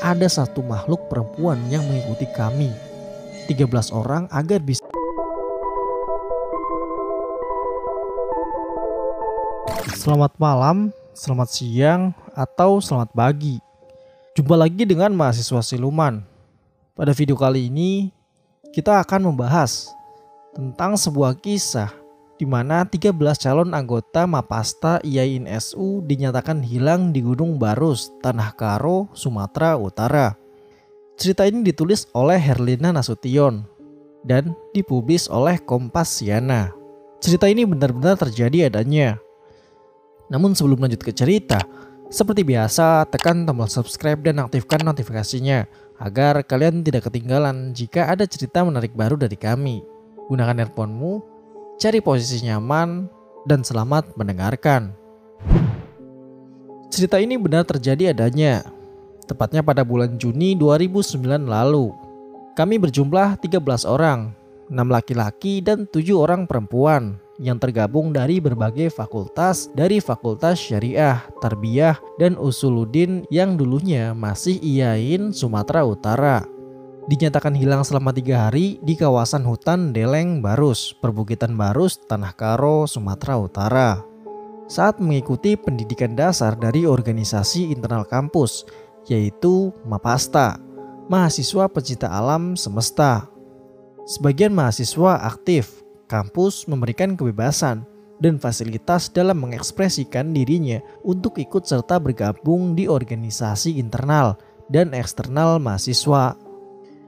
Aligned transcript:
ada 0.00 0.28
satu 0.28 0.60
makhluk 0.60 1.08
perempuan 1.08 1.56
yang 1.72 1.84
mengikuti 1.88 2.28
kami. 2.36 2.72
13 3.46 3.94
orang 3.94 4.26
agar 4.34 4.58
bisa 4.58 4.82
Selamat 9.94 10.38
malam, 10.38 10.94
selamat 11.18 11.48
siang, 11.50 12.14
atau 12.30 12.78
selamat 12.78 13.10
pagi. 13.10 13.58
Jumpa 14.38 14.54
lagi 14.54 14.86
dengan 14.86 15.10
mahasiswa 15.10 15.62
siluman. 15.66 16.22
Pada 16.94 17.10
video 17.10 17.34
kali 17.34 17.66
ini, 17.66 18.14
kita 18.70 19.02
akan 19.02 19.34
membahas 19.34 19.90
tentang 20.54 20.94
sebuah 20.94 21.34
kisah 21.42 22.05
di 22.36 22.44
mana 22.44 22.84
13 22.84 23.16
calon 23.16 23.72
anggota 23.72 24.28
Mapasta 24.28 25.00
IAIN 25.00 25.48
SU 25.48 26.04
dinyatakan 26.04 26.60
hilang 26.60 27.10
di 27.10 27.24
Gunung 27.24 27.56
Barus, 27.56 28.12
Tanah 28.20 28.52
Karo, 28.52 29.08
Sumatera 29.16 29.80
Utara. 29.80 30.36
Cerita 31.16 31.48
ini 31.48 31.64
ditulis 31.64 32.12
oleh 32.12 32.36
Herlina 32.36 32.92
Nasution 32.92 33.64
dan 34.20 34.52
dipublis 34.76 35.32
oleh 35.32 35.56
Kompas 35.64 36.20
Siana. 36.20 36.76
Cerita 37.24 37.48
ini 37.48 37.64
benar-benar 37.64 38.20
terjadi 38.20 38.68
adanya. 38.68 39.16
Namun 40.28 40.52
sebelum 40.52 40.84
lanjut 40.84 41.00
ke 41.00 41.16
cerita, 41.16 41.56
seperti 42.12 42.44
biasa 42.44 43.08
tekan 43.08 43.48
tombol 43.48 43.66
subscribe 43.72 44.20
dan 44.20 44.44
aktifkan 44.44 44.84
notifikasinya 44.84 45.64
agar 45.96 46.44
kalian 46.44 46.84
tidak 46.84 47.08
ketinggalan 47.08 47.72
jika 47.72 48.12
ada 48.12 48.28
cerita 48.28 48.60
menarik 48.60 48.92
baru 48.92 49.16
dari 49.16 49.40
kami. 49.40 49.80
Gunakan 50.28 50.68
earphone-mu 50.68 51.35
Cari 51.76 52.00
posisi 52.00 52.40
nyaman 52.40 53.04
dan 53.44 53.60
selamat 53.60 54.16
mendengarkan. 54.16 54.96
Cerita 56.88 57.20
ini 57.20 57.36
benar 57.36 57.68
terjadi 57.68 58.16
adanya, 58.16 58.64
tepatnya 59.28 59.60
pada 59.60 59.84
bulan 59.84 60.16
Juni 60.16 60.56
2009 60.56 61.44
lalu. 61.44 61.92
Kami 62.56 62.80
berjumlah 62.80 63.36
13 63.44 63.84
orang, 63.84 64.32
6 64.72 64.88
laki-laki 64.88 65.60
dan 65.60 65.84
7 65.84 66.16
orang 66.16 66.48
perempuan 66.48 67.20
yang 67.36 67.60
tergabung 67.60 68.08
dari 68.08 68.40
berbagai 68.40 68.88
fakultas 68.88 69.68
dari 69.76 70.00
Fakultas 70.00 70.56
Syariah, 70.56 71.28
Tarbiyah, 71.44 72.00
dan 72.16 72.40
Usuluddin 72.40 73.28
yang 73.28 73.60
dulunya 73.60 74.16
masih 74.16 74.56
IAIN 74.64 75.36
Sumatera 75.36 75.84
Utara 75.84 76.55
dinyatakan 77.06 77.54
hilang 77.54 77.86
selama 77.86 78.10
tiga 78.10 78.50
hari 78.50 78.82
di 78.82 78.98
kawasan 78.98 79.46
hutan 79.46 79.94
Deleng 79.94 80.42
Barus, 80.42 80.90
Perbukitan 80.98 81.54
Barus, 81.54 82.02
Tanah 82.02 82.34
Karo, 82.34 82.90
Sumatera 82.90 83.38
Utara. 83.38 83.90
Saat 84.66 84.98
mengikuti 84.98 85.54
pendidikan 85.54 86.18
dasar 86.18 86.58
dari 86.58 86.82
organisasi 86.82 87.70
internal 87.70 88.02
kampus, 88.02 88.66
yaitu 89.06 89.70
MAPASTA, 89.86 90.58
Mahasiswa 91.06 91.70
Pecinta 91.70 92.10
Alam 92.10 92.58
Semesta. 92.58 93.30
Sebagian 94.06 94.50
mahasiswa 94.50 95.22
aktif, 95.22 95.86
kampus 96.10 96.66
memberikan 96.66 97.14
kebebasan 97.14 97.86
dan 98.18 98.42
fasilitas 98.42 99.06
dalam 99.10 99.38
mengekspresikan 99.38 100.34
dirinya 100.34 100.82
untuk 101.06 101.38
ikut 101.38 101.62
serta 101.62 102.02
bergabung 102.02 102.74
di 102.74 102.90
organisasi 102.90 103.78
internal 103.78 104.34
dan 104.66 104.90
eksternal 104.90 105.62
mahasiswa 105.62 106.34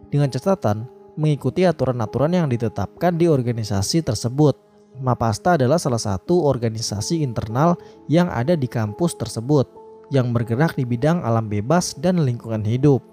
dengan 0.09 0.29
catatan 0.33 0.89
mengikuti 1.19 1.67
aturan-aturan 1.67 2.31
yang 2.31 2.47
ditetapkan 2.47 3.19
di 3.19 3.27
organisasi 3.27 4.07
tersebut. 4.07 4.55
Mapasta 4.99 5.55
adalah 5.55 5.79
salah 5.79 6.01
satu 6.01 6.47
organisasi 6.47 7.23
internal 7.23 7.79
yang 8.11 8.27
ada 8.31 8.59
di 8.59 8.67
kampus 8.67 9.15
tersebut 9.15 9.67
yang 10.11 10.33
bergerak 10.35 10.75
di 10.75 10.83
bidang 10.83 11.23
alam 11.23 11.47
bebas 11.47 11.95
dan 11.99 12.23
lingkungan 12.23 12.65
hidup. 12.65 13.05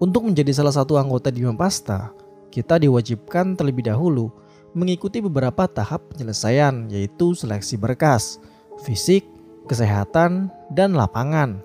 Untuk 0.00 0.24
menjadi 0.24 0.52
salah 0.52 0.72
satu 0.72 0.96
anggota 0.96 1.28
di 1.28 1.44
Mapasta, 1.44 2.12
kita 2.48 2.78
diwajibkan 2.78 3.58
terlebih 3.58 3.90
dahulu 3.90 4.30
mengikuti 4.74 5.22
beberapa 5.22 5.66
tahap 5.70 6.14
penyelesaian 6.14 6.90
yaitu 6.90 7.34
seleksi 7.34 7.78
berkas, 7.78 8.38
fisik, 8.82 9.26
kesehatan, 9.70 10.50
dan 10.74 10.94
lapangan. 10.94 11.62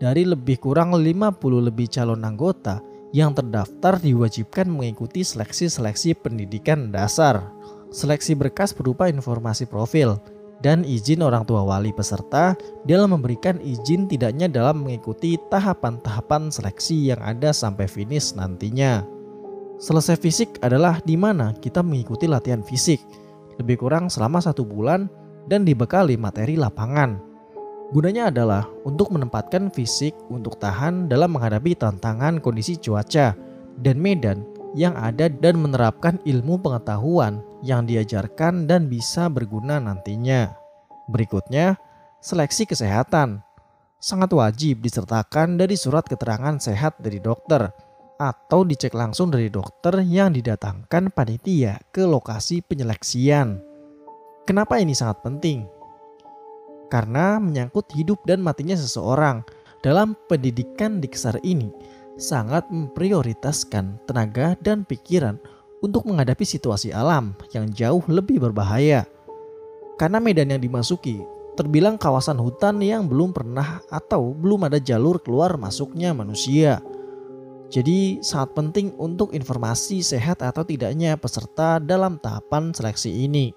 Dari 0.00 0.26
lebih 0.26 0.60
kurang 0.60 0.92
50 0.96 1.40
lebih 1.68 1.86
calon 1.88 2.26
anggota, 2.26 2.82
yang 3.14 3.30
terdaftar 3.30 4.02
diwajibkan 4.02 4.66
mengikuti 4.66 5.22
seleksi-seleksi 5.22 6.18
pendidikan 6.18 6.90
dasar. 6.90 7.46
Seleksi 7.94 8.34
berkas 8.34 8.74
berupa 8.74 9.06
informasi 9.06 9.70
profil 9.70 10.18
dan 10.58 10.82
izin 10.82 11.22
orang 11.22 11.46
tua 11.46 11.62
wali 11.62 11.94
peserta 11.94 12.58
dalam 12.82 13.14
memberikan 13.14 13.62
izin 13.62 14.10
tidaknya 14.10 14.50
dalam 14.50 14.82
mengikuti 14.82 15.38
tahapan-tahapan 15.46 16.50
seleksi 16.50 17.14
yang 17.14 17.22
ada 17.22 17.54
sampai 17.54 17.86
finish 17.86 18.34
nantinya. 18.34 19.06
Selesai 19.78 20.18
fisik 20.18 20.58
adalah 20.66 20.98
di 21.06 21.14
mana 21.14 21.54
kita 21.54 21.86
mengikuti 21.86 22.26
latihan 22.26 22.66
fisik, 22.66 22.98
lebih 23.62 23.78
kurang 23.78 24.10
selama 24.10 24.42
satu 24.42 24.66
bulan 24.66 25.06
dan 25.46 25.62
dibekali 25.62 26.18
materi 26.18 26.58
lapangan. 26.58 27.33
Gunanya 27.94 28.34
adalah 28.34 28.66
untuk 28.82 29.14
menempatkan 29.14 29.70
fisik 29.70 30.18
untuk 30.26 30.58
tahan 30.58 31.06
dalam 31.06 31.30
menghadapi 31.30 31.78
tantangan 31.78 32.42
kondisi 32.42 32.74
cuaca 32.74 33.38
dan 33.78 33.96
medan 34.02 34.42
yang 34.74 34.98
ada 34.98 35.30
dan 35.30 35.62
menerapkan 35.62 36.18
ilmu 36.26 36.58
pengetahuan 36.58 37.38
yang 37.62 37.86
diajarkan 37.86 38.66
dan 38.66 38.90
bisa 38.90 39.30
berguna 39.30 39.78
nantinya. 39.78 40.50
Berikutnya, 41.06 41.78
seleksi 42.18 42.66
kesehatan. 42.66 43.46
Sangat 44.02 44.34
wajib 44.34 44.82
disertakan 44.82 45.54
dari 45.54 45.78
surat 45.78 46.02
keterangan 46.02 46.58
sehat 46.58 46.98
dari 46.98 47.22
dokter 47.22 47.70
atau 48.18 48.66
dicek 48.66 48.90
langsung 48.90 49.30
dari 49.30 49.46
dokter 49.46 50.02
yang 50.02 50.34
didatangkan 50.34 51.14
panitia 51.14 51.78
ke 51.94 52.02
lokasi 52.02 52.58
penyeleksian. 52.58 53.62
Kenapa 54.44 54.82
ini 54.82 54.92
sangat 54.98 55.22
penting? 55.22 55.73
Karena 56.88 57.40
menyangkut 57.40 57.88
hidup 57.94 58.22
dan 58.28 58.40
matinya 58.40 58.76
seseorang. 58.76 59.44
Dalam 59.84 60.16
pendidikan 60.32 60.96
di 60.96 61.12
kesar 61.12 61.36
ini, 61.44 61.68
sangat 62.16 62.64
memprioritaskan 62.72 64.00
tenaga 64.08 64.56
dan 64.64 64.88
pikiran 64.88 65.36
untuk 65.84 66.08
menghadapi 66.08 66.46
situasi 66.48 66.88
alam 66.88 67.36
yang 67.52 67.68
jauh 67.68 68.00
lebih 68.08 68.40
berbahaya. 68.40 69.04
Karena 70.00 70.18
medan 70.18 70.56
yang 70.56 70.62
dimasuki 70.64 71.20
terbilang 71.54 72.00
kawasan 72.00 72.40
hutan 72.40 72.80
yang 72.82 73.06
belum 73.06 73.30
pernah 73.36 73.84
atau 73.92 74.34
belum 74.34 74.66
ada 74.72 74.80
jalur 74.80 75.20
keluar 75.20 75.54
masuknya 75.60 76.16
manusia. 76.16 76.80
Jadi 77.68 78.22
sangat 78.24 78.54
penting 78.56 78.94
untuk 78.96 79.34
informasi 79.36 80.00
sehat 80.00 80.40
atau 80.40 80.62
tidaknya 80.64 81.18
peserta 81.18 81.76
dalam 81.82 82.16
tahapan 82.22 82.70
seleksi 82.72 83.28
ini 83.28 83.50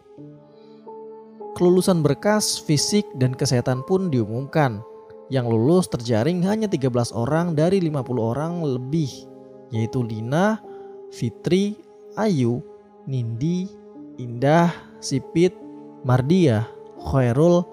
kelulusan 1.57 2.05
berkas, 2.05 2.61
fisik, 2.61 3.09
dan 3.17 3.33
kesehatan 3.33 3.81
pun 3.89 4.13
diumumkan. 4.13 4.85
Yang 5.33 5.45
lulus 5.49 5.85
terjaring 5.89 6.45
hanya 6.45 6.69
13 6.69 7.09
orang 7.17 7.57
dari 7.57 7.81
50 7.81 7.97
orang 8.21 8.61
lebih, 8.61 9.09
yaitu 9.73 10.05
Lina, 10.05 10.61
Fitri, 11.09 11.75
Ayu, 12.13 12.61
Nindi, 13.09 13.65
Indah, 14.21 14.69
Sipit, 15.01 15.57
Mardia, 16.05 16.69
Khairul, 17.01 17.65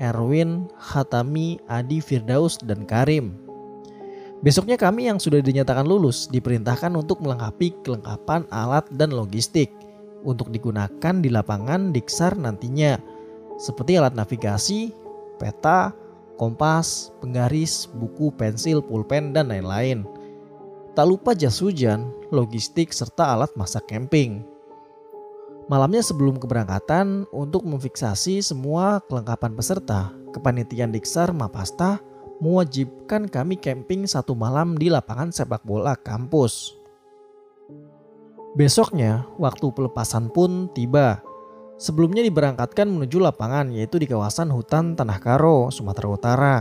Erwin, 0.00 0.66
Hatami, 0.80 1.60
Adi 1.68 2.00
Firdaus, 2.00 2.56
dan 2.64 2.88
Karim. 2.88 3.36
Besoknya 4.40 4.76
kami 4.76 5.08
yang 5.08 5.16
sudah 5.16 5.40
dinyatakan 5.40 5.84
lulus 5.88 6.28
diperintahkan 6.28 6.92
untuk 6.92 7.24
melengkapi 7.24 7.72
kelengkapan 7.84 8.44
alat 8.52 8.84
dan 8.92 9.12
logistik 9.12 9.72
untuk 10.28 10.52
digunakan 10.52 11.14
di 11.22 11.32
lapangan 11.32 11.94
Diksar 11.94 12.36
nantinya 12.36 13.15
seperti 13.56 13.96
alat 14.00 14.12
navigasi, 14.12 14.92
peta, 15.40 15.92
kompas, 16.36 17.10
penggaris, 17.20 17.88
buku, 17.96 18.32
pensil, 18.36 18.84
pulpen, 18.84 19.32
dan 19.32 19.48
lain-lain. 19.48 20.04
Tak 20.96 21.04
lupa 21.08 21.36
jas 21.36 21.60
hujan, 21.60 22.08
logistik, 22.32 22.92
serta 22.92 23.36
alat 23.36 23.52
masak 23.56 23.84
camping. 23.88 24.44
Malamnya 25.66 26.00
sebelum 26.00 26.38
keberangkatan, 26.38 27.26
untuk 27.34 27.66
memfiksasi 27.66 28.38
semua 28.38 29.02
kelengkapan 29.10 29.52
peserta, 29.58 30.14
kepanitiaan 30.30 30.94
Diksar 30.94 31.34
Mapasta 31.34 31.98
mewajibkan 32.38 33.26
kami 33.26 33.58
camping 33.58 34.06
satu 34.06 34.36
malam 34.38 34.78
di 34.78 34.92
lapangan 34.92 35.34
sepak 35.34 35.66
bola 35.66 35.98
kampus. 35.98 36.76
Besoknya, 38.54 39.28
waktu 39.36 39.68
pelepasan 39.74 40.32
pun 40.32 40.70
tiba. 40.72 41.25
Sebelumnya 41.76 42.24
diberangkatkan 42.24 42.88
menuju 42.88 43.20
lapangan 43.20 43.68
yaitu 43.68 44.00
di 44.00 44.08
kawasan 44.08 44.48
hutan 44.48 44.96
Tanah 44.96 45.20
Karo, 45.20 45.68
Sumatera 45.68 46.08
Utara. 46.08 46.56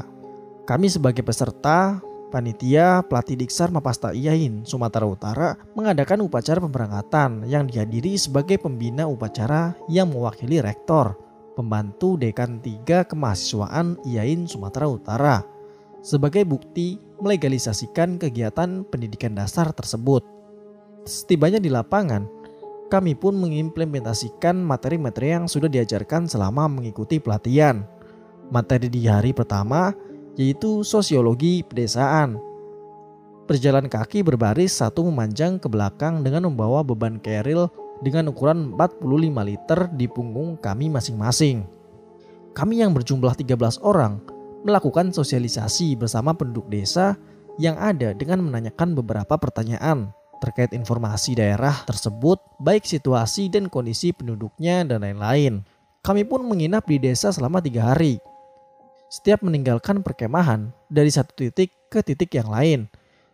Kami 0.68 0.92
sebagai 0.92 1.24
peserta, 1.24 2.04
panitia, 2.36 3.00
pelatih 3.08 3.40
Diksar 3.40 3.72
Mapasta 3.72 4.12
Iyain, 4.12 4.68
Sumatera 4.68 5.08
Utara 5.08 5.56
mengadakan 5.72 6.20
upacara 6.28 6.60
pemberangkatan 6.60 7.48
yang 7.48 7.64
dihadiri 7.64 8.20
sebagai 8.20 8.60
pembina 8.60 9.08
upacara 9.08 9.72
yang 9.88 10.12
mewakili 10.12 10.60
rektor, 10.60 11.16
pembantu 11.56 12.20
dekan 12.20 12.60
3 12.60 13.08
kemahasiswaan 13.08 13.96
Iyain 14.04 14.52
Sumatera 14.52 14.92
Utara. 14.92 15.48
Sebagai 16.04 16.44
bukti 16.44 17.00
melegalisasikan 17.24 18.20
kegiatan 18.20 18.84
pendidikan 18.84 19.32
dasar 19.32 19.72
tersebut. 19.72 20.28
Setibanya 21.08 21.64
di 21.64 21.72
lapangan, 21.72 22.28
kami 22.86 23.18
pun 23.18 23.34
mengimplementasikan 23.42 24.62
materi-materi 24.62 25.34
yang 25.34 25.50
sudah 25.50 25.66
diajarkan 25.66 26.30
selama 26.30 26.70
mengikuti 26.70 27.18
pelatihan. 27.18 27.82
Materi 28.54 28.94
di 28.94 29.10
hari 29.10 29.34
pertama 29.34 29.90
yaitu 30.38 30.86
sosiologi 30.86 31.66
pedesaan. 31.66 32.38
Berjalan 33.46 33.90
kaki 33.90 34.22
berbaris 34.26 34.82
satu 34.82 35.06
memanjang 35.10 35.58
ke 35.62 35.70
belakang 35.70 36.22
dengan 36.22 36.50
membawa 36.50 36.82
beban 36.82 37.22
keril 37.22 37.70
dengan 38.02 38.30
ukuran 38.30 38.74
45 38.74 39.06
liter 39.46 39.80
di 39.96 40.06
punggung 40.10 40.58
kami 40.60 40.90
masing-masing. 40.90 41.66
Kami 42.54 42.82
yang 42.82 42.94
berjumlah 42.94 43.34
13 43.38 43.82
orang 43.82 44.22
melakukan 44.66 45.14
sosialisasi 45.14 45.94
bersama 45.98 46.34
penduduk 46.34 46.66
desa 46.70 47.18
yang 47.62 47.78
ada 47.78 48.12
dengan 48.18 48.44
menanyakan 48.44 48.98
beberapa 48.98 49.38
pertanyaan 49.38 50.10
terkait 50.46 50.70
informasi 50.78 51.34
daerah 51.34 51.74
tersebut, 51.90 52.38
baik 52.62 52.86
situasi 52.86 53.50
dan 53.50 53.66
kondisi 53.66 54.14
penduduknya 54.14 54.86
dan 54.86 55.02
lain-lain. 55.02 55.66
Kami 56.06 56.22
pun 56.22 56.46
menginap 56.46 56.86
di 56.86 57.02
desa 57.02 57.34
selama 57.34 57.58
tiga 57.66 57.90
hari. 57.90 58.22
Setiap 59.10 59.42
meninggalkan 59.42 60.06
perkemahan 60.06 60.70
dari 60.86 61.10
satu 61.10 61.34
titik 61.34 61.74
ke 61.90 62.06
titik 62.06 62.38
yang 62.38 62.54
lain, 62.54 62.86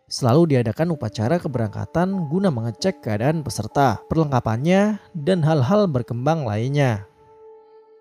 selalu 0.07 0.55
diadakan 0.55 0.95
upacara 0.95 1.35
keberangkatan 1.35 2.31
guna 2.31 2.47
mengecek 2.47 3.03
keadaan 3.03 3.43
peserta, 3.43 3.99
perlengkapannya, 4.07 5.03
dan 5.11 5.43
hal-hal 5.43 5.91
berkembang 5.91 6.47
lainnya. 6.47 7.07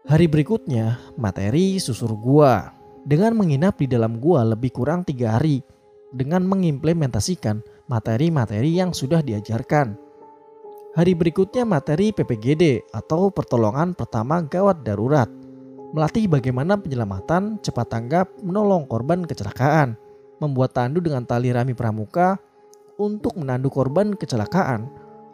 Hari 0.06 0.30
berikutnya, 0.30 1.02
materi 1.18 1.82
susur 1.82 2.14
gua 2.14 2.70
dengan 3.02 3.34
menginap 3.34 3.78
di 3.82 3.90
dalam 3.90 4.22
gua 4.22 4.46
lebih 4.46 4.70
kurang 4.70 5.02
tiga 5.02 5.34
hari 5.34 5.66
dengan 6.10 6.42
mengimplementasikan 6.46 7.62
materi-materi 7.90 8.78
yang 8.78 8.94
sudah 8.94 9.18
diajarkan. 9.18 9.98
Hari 10.94 11.12
berikutnya 11.18 11.66
materi 11.66 12.14
PPGD 12.14 12.94
atau 12.94 13.34
pertolongan 13.34 13.98
pertama 13.98 14.38
gawat 14.46 14.86
darurat. 14.86 15.26
Melatih 15.90 16.30
bagaimana 16.30 16.78
penyelamatan, 16.78 17.58
cepat 17.58 17.90
tanggap, 17.90 18.30
menolong 18.46 18.86
korban 18.86 19.26
kecelakaan, 19.26 19.98
membuat 20.38 20.70
tandu 20.78 21.02
dengan 21.02 21.26
tali 21.26 21.50
rami 21.50 21.74
pramuka 21.74 22.38
untuk 22.94 23.34
menandu 23.34 23.74
korban 23.74 24.14
kecelakaan 24.14 24.86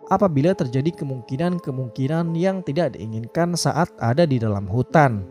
apabila 0.09 0.56
terjadi 0.56 0.97
kemungkinan-kemungkinan 0.97 2.32
yang 2.32 2.64
tidak 2.64 2.97
diinginkan 2.97 3.52
saat 3.52 3.93
ada 4.00 4.25
di 4.25 4.41
dalam 4.41 4.64
hutan. 4.64 5.29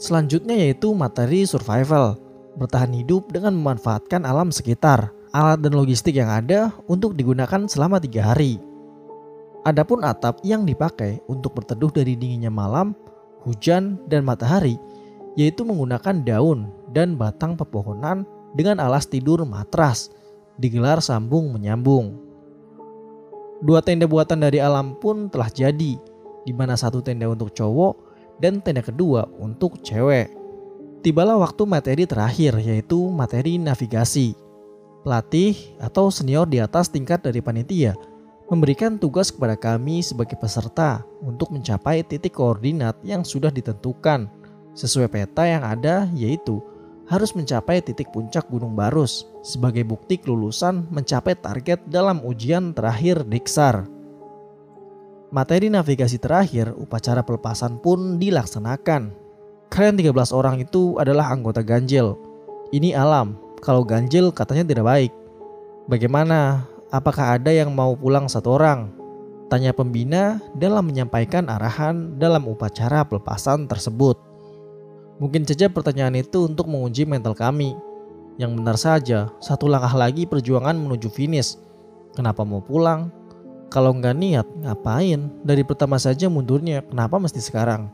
Selanjutnya 0.00 0.56
yaitu 0.56 0.96
materi 0.96 1.44
survival, 1.44 2.16
bertahan 2.56 2.94
hidup 2.94 3.28
dengan 3.34 3.52
memanfaatkan 3.52 4.24
alam 4.24 4.48
sekitar, 4.48 5.12
alat 5.32 5.60
dan 5.60 5.72
logistik 5.76 6.16
yang 6.16 6.28
ada 6.28 6.72
untuk 6.88 7.14
digunakan 7.14 7.68
selama 7.68 8.00
tiga 8.00 8.32
hari. 8.32 8.60
Adapun 9.66 10.00
atap 10.06 10.40
yang 10.46 10.64
dipakai 10.64 11.20
untuk 11.28 11.58
berteduh 11.58 11.92
dari 11.92 12.16
dinginnya 12.16 12.48
malam, 12.48 12.96
hujan, 13.44 14.00
dan 14.08 14.24
matahari, 14.24 14.80
yaitu 15.36 15.66
menggunakan 15.66 16.24
daun 16.24 16.72
dan 16.94 17.18
batang 17.18 17.58
pepohonan 17.58 18.24
dengan 18.56 18.80
alas 18.80 19.04
tidur 19.04 19.44
matras, 19.44 20.08
digelar 20.56 21.04
sambung 21.04 21.52
menyambung. 21.52 22.16
Dua 23.58 23.82
tenda 23.82 24.06
buatan 24.06 24.40
dari 24.40 24.62
alam 24.62 24.94
pun 24.96 25.26
telah 25.28 25.50
jadi, 25.50 25.98
di 26.46 26.52
mana 26.54 26.78
satu 26.78 27.02
tenda 27.02 27.26
untuk 27.26 27.50
cowok 27.52 27.94
dan 28.38 28.62
tenda 28.62 28.80
kedua 28.80 29.26
untuk 29.36 29.82
cewek. 29.82 30.30
Tibalah 31.02 31.38
waktu 31.38 31.62
materi 31.66 32.06
terakhir 32.06 32.58
yaitu 32.58 33.10
materi 33.10 33.58
navigasi. 33.58 34.47
Pelatih 35.08 35.56
atau 35.80 36.12
senior 36.12 36.44
di 36.44 36.60
atas 36.60 36.92
tingkat 36.92 37.24
dari 37.24 37.40
panitia 37.40 37.96
memberikan 38.52 39.00
tugas 39.00 39.32
kepada 39.32 39.56
kami 39.56 40.04
sebagai 40.04 40.36
peserta 40.36 41.00
untuk 41.24 41.48
mencapai 41.48 42.04
titik 42.04 42.36
koordinat 42.36 42.92
yang 43.00 43.24
sudah 43.24 43.48
ditentukan 43.48 44.28
sesuai 44.76 45.08
peta 45.08 45.48
yang 45.48 45.64
ada 45.64 46.04
yaitu 46.12 46.60
harus 47.08 47.32
mencapai 47.32 47.80
titik 47.80 48.12
puncak 48.12 48.52
Gunung 48.52 48.76
Barus 48.76 49.24
sebagai 49.40 49.80
bukti 49.80 50.20
kelulusan 50.20 50.84
mencapai 50.92 51.40
target 51.40 51.80
dalam 51.88 52.20
ujian 52.20 52.76
terakhir 52.76 53.24
Diksar. 53.24 53.88
Materi 55.32 55.72
navigasi 55.72 56.20
terakhir, 56.20 56.76
upacara 56.76 57.24
pelepasan 57.24 57.80
pun 57.80 58.20
dilaksanakan. 58.20 59.16
Kalian 59.72 59.96
13 59.96 60.36
orang 60.36 60.60
itu 60.60 61.00
adalah 61.00 61.32
anggota 61.32 61.64
ganjil. 61.64 62.20
Ini 62.76 62.92
alam, 62.92 63.47
kalau 63.60 63.82
ganjil 63.82 64.30
katanya 64.30 64.64
tidak 64.66 64.86
baik. 64.86 65.12
Bagaimana? 65.90 66.68
Apakah 66.88 67.36
ada 67.36 67.52
yang 67.52 67.74
mau 67.76 67.92
pulang 67.92 68.26
satu 68.26 68.56
orang? 68.56 68.88
Tanya 69.52 69.72
pembina 69.76 70.40
dalam 70.56 70.88
menyampaikan 70.88 71.48
arahan 71.48 72.16
dalam 72.16 72.48
upacara 72.48 73.04
pelepasan 73.04 73.68
tersebut. 73.68 74.16
Mungkin 75.20 75.44
saja 75.44 75.68
pertanyaan 75.68 76.16
itu 76.20 76.48
untuk 76.48 76.68
menguji 76.68 77.04
mental 77.04 77.36
kami. 77.36 77.76
Yang 78.38 78.50
benar 78.54 78.76
saja, 78.78 79.18
satu 79.42 79.66
langkah 79.66 79.92
lagi 79.98 80.24
perjuangan 80.24 80.78
menuju 80.78 81.10
finish. 81.10 81.58
Kenapa 82.14 82.46
mau 82.46 82.62
pulang? 82.62 83.10
Kalau 83.68 83.92
nggak 83.92 84.16
niat, 84.16 84.46
ngapain? 84.64 85.28
Dari 85.44 85.60
pertama 85.60 86.00
saja 86.00 86.30
mundurnya, 86.32 86.86
kenapa 86.88 87.20
mesti 87.20 87.42
sekarang? 87.42 87.92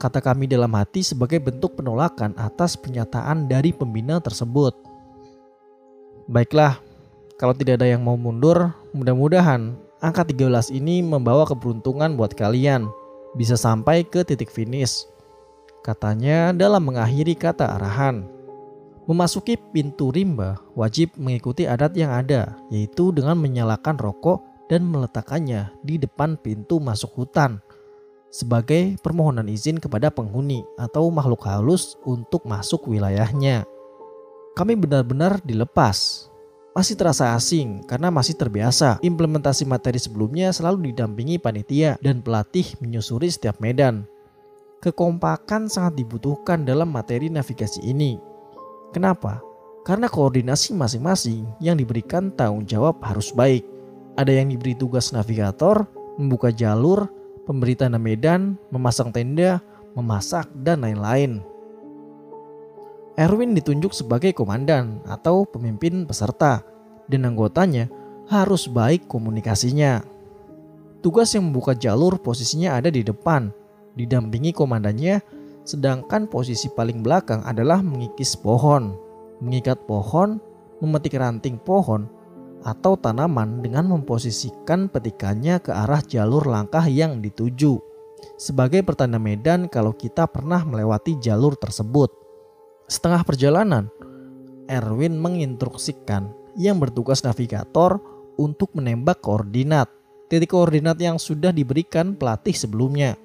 Kata 0.00 0.24
kami 0.24 0.48
dalam 0.48 0.72
hati 0.72 1.04
sebagai 1.04 1.44
bentuk 1.44 1.76
penolakan 1.76 2.32
atas 2.40 2.72
pernyataan 2.72 3.44
dari 3.52 3.68
pembina 3.68 4.16
tersebut. 4.16 4.72
Baiklah, 6.24 6.80
kalau 7.36 7.52
tidak 7.52 7.84
ada 7.84 7.92
yang 7.92 8.00
mau 8.00 8.16
mundur, 8.16 8.72
mudah-mudahan 8.96 9.76
angka 10.00 10.24
13 10.24 10.72
ini 10.72 11.04
membawa 11.04 11.44
keberuntungan 11.44 12.16
buat 12.16 12.32
kalian. 12.32 12.88
Bisa 13.36 13.60
sampai 13.60 14.00
ke 14.08 14.24
titik 14.24 14.48
finish. 14.48 15.04
Katanya 15.84 16.56
dalam 16.56 16.80
mengakhiri 16.88 17.36
kata 17.36 17.68
arahan. 17.76 18.24
Memasuki 19.04 19.60
pintu 19.60 20.08
rimba, 20.16 20.56
wajib 20.72 21.12
mengikuti 21.20 21.68
adat 21.68 21.92
yang 21.92 22.08
ada, 22.08 22.56
yaitu 22.72 23.12
dengan 23.12 23.36
menyalakan 23.36 24.00
rokok 24.00 24.40
dan 24.72 24.80
meletakkannya 24.88 25.76
di 25.84 26.00
depan 26.00 26.40
pintu 26.40 26.80
masuk 26.80 27.12
hutan 27.20 27.60
sebagai 28.30 28.96
permohonan 29.02 29.50
izin 29.50 29.82
kepada 29.82 30.08
penghuni 30.08 30.62
atau 30.78 31.10
makhluk 31.10 31.44
halus 31.44 31.98
untuk 32.06 32.46
masuk 32.46 32.86
wilayahnya. 32.86 33.66
Kami 34.54 34.74
benar-benar 34.78 35.42
dilepas. 35.42 36.26
Masih 36.70 36.94
terasa 36.94 37.34
asing 37.34 37.82
karena 37.84 38.14
masih 38.14 38.38
terbiasa. 38.38 39.02
Implementasi 39.02 39.66
materi 39.66 39.98
sebelumnya 39.98 40.54
selalu 40.54 40.94
didampingi 40.94 41.42
panitia 41.42 41.98
dan 41.98 42.22
pelatih 42.22 42.64
menyusuri 42.78 43.26
setiap 43.26 43.58
medan. 43.58 44.06
Kekompakan 44.80 45.68
sangat 45.68 45.98
dibutuhkan 45.98 46.62
dalam 46.62 46.88
materi 46.88 47.28
navigasi 47.28 47.84
ini. 47.84 48.16
Kenapa? 48.94 49.42
Karena 49.82 50.06
koordinasi 50.06 50.72
masing-masing 50.72 51.44
yang 51.58 51.74
diberikan 51.74 52.32
tanggung 52.32 52.64
jawab 52.64 53.02
harus 53.02 53.34
baik 53.34 53.66
ada 54.20 54.36
yang 54.36 54.52
diberi 54.52 54.76
tugas 54.76 55.16
navigator, 55.16 55.88
membuka 56.20 56.52
jalur, 56.52 57.08
pemberi 57.50 57.74
tanda 57.74 57.98
medan, 57.98 58.54
memasang 58.70 59.10
tenda, 59.10 59.58
memasak, 59.98 60.46
dan 60.62 60.86
lain-lain. 60.86 61.42
Erwin 63.18 63.58
ditunjuk 63.58 63.90
sebagai 63.90 64.30
komandan 64.30 65.02
atau 65.10 65.42
pemimpin 65.42 66.06
peserta, 66.06 66.62
dan 67.10 67.26
anggotanya 67.26 67.90
harus 68.30 68.70
baik 68.70 69.10
komunikasinya. 69.10 69.98
Tugas 71.02 71.34
yang 71.34 71.50
membuka 71.50 71.74
jalur 71.74 72.22
posisinya 72.22 72.78
ada 72.78 72.86
di 72.86 73.02
depan, 73.02 73.50
didampingi 73.98 74.54
komandannya, 74.54 75.18
sedangkan 75.66 76.30
posisi 76.30 76.70
paling 76.70 77.02
belakang 77.02 77.42
adalah 77.42 77.82
mengikis 77.82 78.38
pohon, 78.38 78.94
mengikat 79.42 79.82
pohon, 79.90 80.38
memetik 80.78 81.18
ranting 81.18 81.58
pohon, 81.58 82.06
atau 82.64 82.96
tanaman 82.96 83.64
dengan 83.64 83.88
memposisikan 83.88 84.92
petikannya 84.92 85.60
ke 85.64 85.72
arah 85.72 86.04
jalur 86.04 86.44
langkah 86.44 86.84
yang 86.84 87.24
dituju 87.24 87.80
sebagai 88.36 88.84
pertanda 88.84 89.16
medan 89.16 89.68
kalau 89.68 89.96
kita 89.96 90.28
pernah 90.28 90.60
melewati 90.64 91.16
jalur 91.20 91.56
tersebut. 91.56 92.12
Setengah 92.84 93.24
perjalanan, 93.24 93.88
Erwin 94.68 95.16
menginstruksikan 95.16 96.28
yang 96.58 96.76
bertugas 96.76 97.24
navigator 97.24 98.02
untuk 98.36 98.72
menembak 98.76 99.22
koordinat 99.24 99.88
titik 100.30 100.54
koordinat 100.54 100.94
yang 101.02 101.18
sudah 101.18 101.50
diberikan 101.50 102.14
pelatih 102.14 102.54
sebelumnya. 102.54 103.18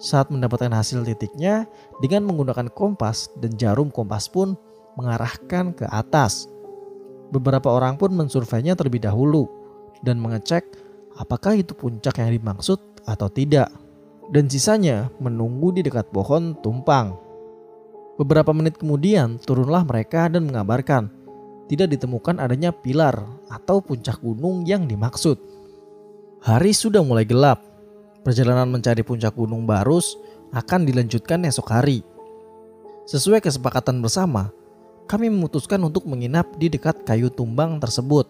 Saat 0.00 0.32
mendapatkan 0.32 0.72
hasil 0.72 1.04
titiknya 1.04 1.68
dengan 2.00 2.24
menggunakan 2.28 2.72
kompas 2.72 3.28
dan 3.40 3.52
jarum 3.60 3.92
kompas 3.92 4.28
pun 4.28 4.56
mengarahkan 4.96 5.76
ke 5.76 5.84
atas 5.88 6.48
Beberapa 7.34 7.72
orang 7.74 7.98
pun 7.98 8.14
mensurveinya 8.14 8.78
terlebih 8.78 9.02
dahulu 9.02 9.50
dan 10.06 10.22
mengecek 10.22 10.62
apakah 11.18 11.58
itu 11.58 11.74
puncak 11.74 12.22
yang 12.22 12.30
dimaksud 12.30 12.78
atau 13.06 13.26
tidak. 13.30 13.72
Dan 14.26 14.50
sisanya 14.50 15.10
menunggu 15.22 15.70
di 15.70 15.86
dekat 15.86 16.10
pohon 16.10 16.58
tumpang. 16.58 17.14
Beberapa 18.18 18.50
menit 18.50 18.74
kemudian 18.80 19.38
turunlah 19.38 19.86
mereka 19.86 20.26
dan 20.26 20.50
mengabarkan 20.50 21.06
tidak 21.66 21.98
ditemukan 21.98 22.38
adanya 22.38 22.70
pilar 22.70 23.26
atau 23.50 23.82
puncak 23.82 24.18
gunung 24.22 24.66
yang 24.66 24.86
dimaksud. 24.86 25.38
Hari 26.42 26.70
sudah 26.74 27.02
mulai 27.02 27.26
gelap. 27.26 27.62
Perjalanan 28.22 28.70
mencari 28.70 29.06
puncak 29.06 29.34
gunung 29.38 29.66
Barus 29.66 30.18
akan 30.50 30.86
dilanjutkan 30.86 31.46
esok 31.46 31.70
hari. 31.70 32.02
Sesuai 33.06 33.38
kesepakatan 33.38 34.02
bersama, 34.02 34.50
kami 35.06 35.30
memutuskan 35.30 35.78
untuk 35.86 36.04
menginap 36.10 36.50
di 36.58 36.66
dekat 36.66 37.06
kayu 37.06 37.30
tumbang 37.30 37.78
tersebut 37.78 38.26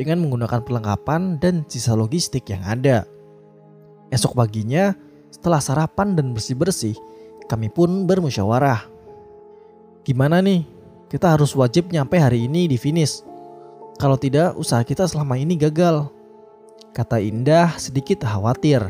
dengan 0.00 0.24
menggunakan 0.24 0.64
perlengkapan 0.64 1.36
dan 1.36 1.68
sisa 1.68 1.92
logistik 1.92 2.48
yang 2.48 2.64
ada. 2.64 3.04
Esok 4.08 4.32
paginya, 4.32 4.96
setelah 5.28 5.60
sarapan 5.60 6.16
dan 6.16 6.32
bersih-bersih, 6.32 6.96
kami 7.46 7.68
pun 7.68 8.08
bermusyawarah. 8.08 8.88
Gimana 10.02 10.40
nih? 10.40 10.64
Kita 11.10 11.36
harus 11.36 11.52
wajib 11.52 11.92
nyampe 11.92 12.16
hari 12.16 12.48
ini 12.48 12.70
di 12.70 12.80
finish. 12.80 13.20
Kalau 14.00 14.16
tidak, 14.16 14.56
usaha 14.56 14.80
kita 14.80 15.04
selama 15.04 15.36
ini 15.36 15.58
gagal. 15.58 16.08
Kata 16.96 17.20
Indah 17.20 17.76
sedikit 17.76 18.24
khawatir. 18.24 18.82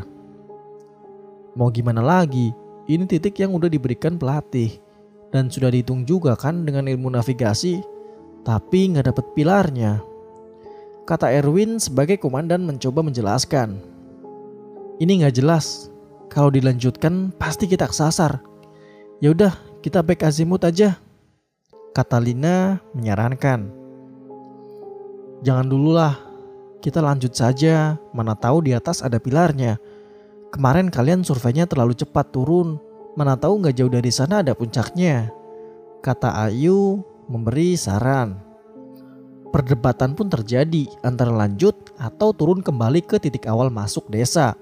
Mau 1.58 1.68
gimana 1.74 2.00
lagi? 2.00 2.54
Ini 2.86 3.04
titik 3.10 3.40
yang 3.42 3.52
udah 3.56 3.66
diberikan 3.66 4.16
pelatih. 4.16 4.78
Dan 5.30 5.46
sudah 5.46 5.70
dihitung 5.70 6.02
juga 6.06 6.34
kan 6.34 6.66
dengan 6.66 6.90
ilmu 6.90 7.14
navigasi. 7.14 7.78
Tapi 8.42 8.94
nggak 8.94 9.14
dapet 9.14 9.26
pilarnya. 9.38 10.02
Kata 11.06 11.30
Erwin 11.30 11.78
sebagai 11.78 12.18
komandan 12.18 12.66
mencoba 12.66 13.02
menjelaskan. 13.02 13.78
Ini 14.98 15.24
nggak 15.24 15.36
jelas. 15.38 15.90
Kalau 16.30 16.50
dilanjutkan 16.50 17.34
pasti 17.34 17.66
kita 17.66 17.90
kesasar. 17.90 18.38
Ya 19.18 19.34
udah, 19.34 19.52
kita 19.82 20.04
back 20.06 20.22
azimut 20.28 20.62
aja. 20.62 20.98
Kata 21.90 22.22
Lina 22.22 22.78
menyarankan. 22.94 23.66
Jangan 25.42 25.66
dululah, 25.66 26.14
kita 26.84 27.02
lanjut 27.02 27.32
saja. 27.34 27.98
Mana 28.14 28.36
tahu 28.36 28.68
di 28.68 28.72
atas 28.76 29.02
ada 29.02 29.18
pilarnya. 29.18 29.80
Kemarin 30.54 30.90
kalian 30.90 31.26
surveinya 31.26 31.66
terlalu 31.66 31.98
cepat 31.98 32.30
turun. 32.30 32.78
Mana 33.18 33.34
tahu 33.34 33.62
nggak 33.62 33.74
jauh 33.74 33.90
dari 33.90 34.10
sana 34.14 34.42
ada 34.42 34.54
puncaknya. 34.54 35.30
Kata 36.00 36.46
Ayu 36.46 37.02
memberi 37.26 37.74
saran. 37.74 38.38
Perdebatan 39.50 40.14
pun 40.14 40.30
terjadi 40.30 40.86
antara 41.02 41.34
lanjut 41.34 41.74
atau 41.98 42.30
turun 42.30 42.62
kembali 42.62 43.02
ke 43.02 43.18
titik 43.18 43.50
awal 43.50 43.66
masuk 43.66 44.06
desa. 44.06 44.54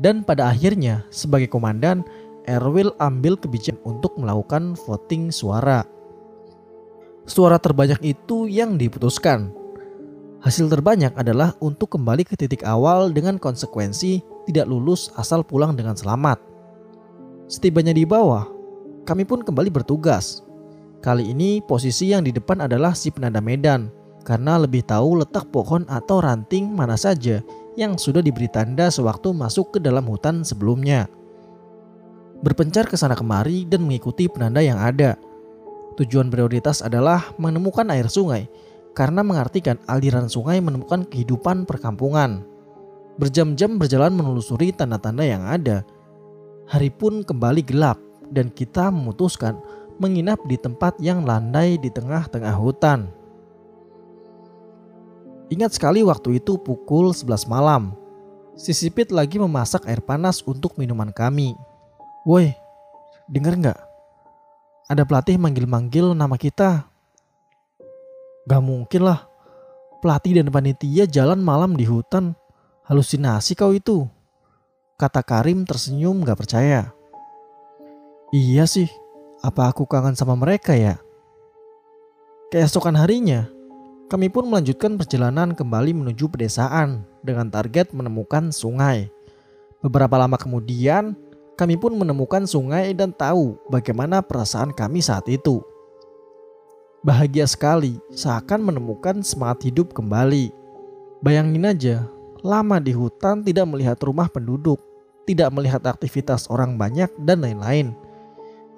Dan 0.00 0.24
pada 0.24 0.48
akhirnya 0.48 1.04
sebagai 1.12 1.52
komandan, 1.52 2.00
Erwil 2.48 2.90
ambil 2.98 3.36
kebijakan 3.36 3.78
untuk 3.84 4.16
melakukan 4.16 4.74
voting 4.74 5.28
suara. 5.28 5.84
Suara 7.28 7.60
terbanyak 7.60 8.02
itu 8.02 8.50
yang 8.50 8.80
diputuskan. 8.80 9.54
Hasil 10.42 10.66
terbanyak 10.66 11.14
adalah 11.14 11.54
untuk 11.62 11.94
kembali 11.94 12.26
ke 12.26 12.34
titik 12.34 12.66
awal 12.66 13.14
dengan 13.14 13.38
konsekuensi 13.38 14.18
tidak 14.50 14.66
lulus 14.66 15.14
asal 15.14 15.46
pulang 15.46 15.78
dengan 15.78 15.94
selamat. 15.94 16.51
Setibanya 17.52 17.92
di 17.92 18.08
bawah, 18.08 18.48
kami 19.04 19.28
pun 19.28 19.44
kembali 19.44 19.68
bertugas. 19.68 20.40
Kali 21.04 21.36
ini 21.36 21.60
posisi 21.60 22.08
yang 22.08 22.24
di 22.24 22.32
depan 22.32 22.64
adalah 22.64 22.96
si 22.96 23.12
penanda 23.12 23.44
medan 23.44 23.92
karena 24.24 24.56
lebih 24.56 24.80
tahu 24.88 25.20
letak 25.20 25.52
pohon 25.52 25.84
atau 25.84 26.24
ranting 26.24 26.72
mana 26.72 26.96
saja 26.96 27.44
yang 27.76 28.00
sudah 28.00 28.24
diberi 28.24 28.48
tanda 28.48 28.88
sewaktu 28.88 29.36
masuk 29.36 29.76
ke 29.76 29.78
dalam 29.84 30.08
hutan 30.08 30.40
sebelumnya. 30.40 31.12
Berpencar 32.40 32.88
ke 32.88 32.96
sana 32.96 33.12
kemari 33.12 33.68
dan 33.68 33.84
mengikuti 33.84 34.32
penanda 34.32 34.64
yang 34.64 34.80
ada. 34.80 35.20
Tujuan 36.00 36.32
prioritas 36.32 36.80
adalah 36.80 37.36
menemukan 37.36 37.84
air 37.92 38.08
sungai 38.08 38.48
karena 38.96 39.20
mengartikan 39.20 39.76
aliran 39.92 40.24
sungai 40.24 40.56
menemukan 40.64 41.04
kehidupan 41.04 41.68
perkampungan. 41.68 42.48
Berjam-jam 43.20 43.76
berjalan 43.76 44.16
menelusuri 44.16 44.72
tanda-tanda 44.72 45.20
yang 45.20 45.44
ada. 45.44 45.84
Hari 46.72 46.88
pun 46.88 47.20
kembali 47.20 47.60
gelap 47.68 48.00
dan 48.32 48.48
kita 48.48 48.88
memutuskan 48.88 49.60
menginap 50.00 50.40
di 50.48 50.56
tempat 50.56 50.96
yang 50.96 51.20
landai 51.20 51.76
di 51.76 51.92
tengah-tengah 51.92 52.56
hutan. 52.56 53.12
Ingat 55.52 55.76
sekali 55.76 56.00
waktu 56.00 56.40
itu 56.40 56.56
pukul 56.56 57.12
11 57.12 57.44
malam. 57.44 57.92
Si 58.56 58.72
Sipit 58.72 59.12
lagi 59.12 59.36
memasak 59.36 59.84
air 59.84 60.00
panas 60.00 60.40
untuk 60.48 60.80
minuman 60.80 61.12
kami. 61.12 61.52
Woi, 62.24 62.56
denger 63.28 63.60
nggak? 63.60 63.80
Ada 64.88 65.04
pelatih 65.04 65.36
manggil-manggil 65.36 66.16
nama 66.16 66.40
kita. 66.40 66.88
Gak 68.48 68.62
mungkin 68.64 69.12
lah. 69.12 69.28
Pelatih 70.00 70.40
dan 70.40 70.48
panitia 70.48 71.04
jalan 71.04 71.44
malam 71.44 71.76
di 71.76 71.84
hutan 71.84 72.32
Halusinasi 72.82 73.54
kau 73.54 73.70
itu. 73.70 74.08
Kata 75.02 75.18
Karim 75.26 75.66
tersenyum 75.66 76.22
gak 76.22 76.46
percaya. 76.46 76.94
Iya 78.30 78.70
sih, 78.70 78.86
apa 79.42 79.66
aku 79.66 79.82
kangen 79.82 80.14
sama 80.14 80.38
mereka 80.38 80.78
ya? 80.78 81.02
Keesokan 82.54 82.94
harinya, 82.94 83.50
kami 84.06 84.30
pun 84.30 84.46
melanjutkan 84.46 84.94
perjalanan 84.94 85.58
kembali 85.58 85.90
menuju 85.90 86.30
pedesaan 86.30 87.02
dengan 87.18 87.50
target 87.50 87.90
menemukan 87.90 88.54
sungai. 88.54 89.10
Beberapa 89.82 90.14
lama 90.22 90.38
kemudian, 90.38 91.18
kami 91.58 91.74
pun 91.74 91.98
menemukan 91.98 92.46
sungai 92.46 92.94
dan 92.94 93.10
tahu 93.10 93.58
bagaimana 93.74 94.22
perasaan 94.22 94.70
kami 94.70 95.02
saat 95.02 95.26
itu. 95.26 95.66
Bahagia 97.02 97.50
sekali, 97.50 97.98
seakan 98.14 98.70
menemukan 98.70 99.18
semangat 99.26 99.66
hidup 99.66 99.98
kembali. 99.98 100.54
Bayangin 101.26 101.66
aja, 101.66 102.06
lama 102.46 102.78
di 102.78 102.94
hutan 102.94 103.42
tidak 103.42 103.66
melihat 103.66 103.98
rumah 104.06 104.30
penduduk, 104.30 104.91
tidak 105.24 105.54
melihat 105.54 105.82
aktivitas 105.86 106.50
orang 106.50 106.76
banyak, 106.76 107.08
dan 107.22 107.42
lain-lain. 107.42 107.94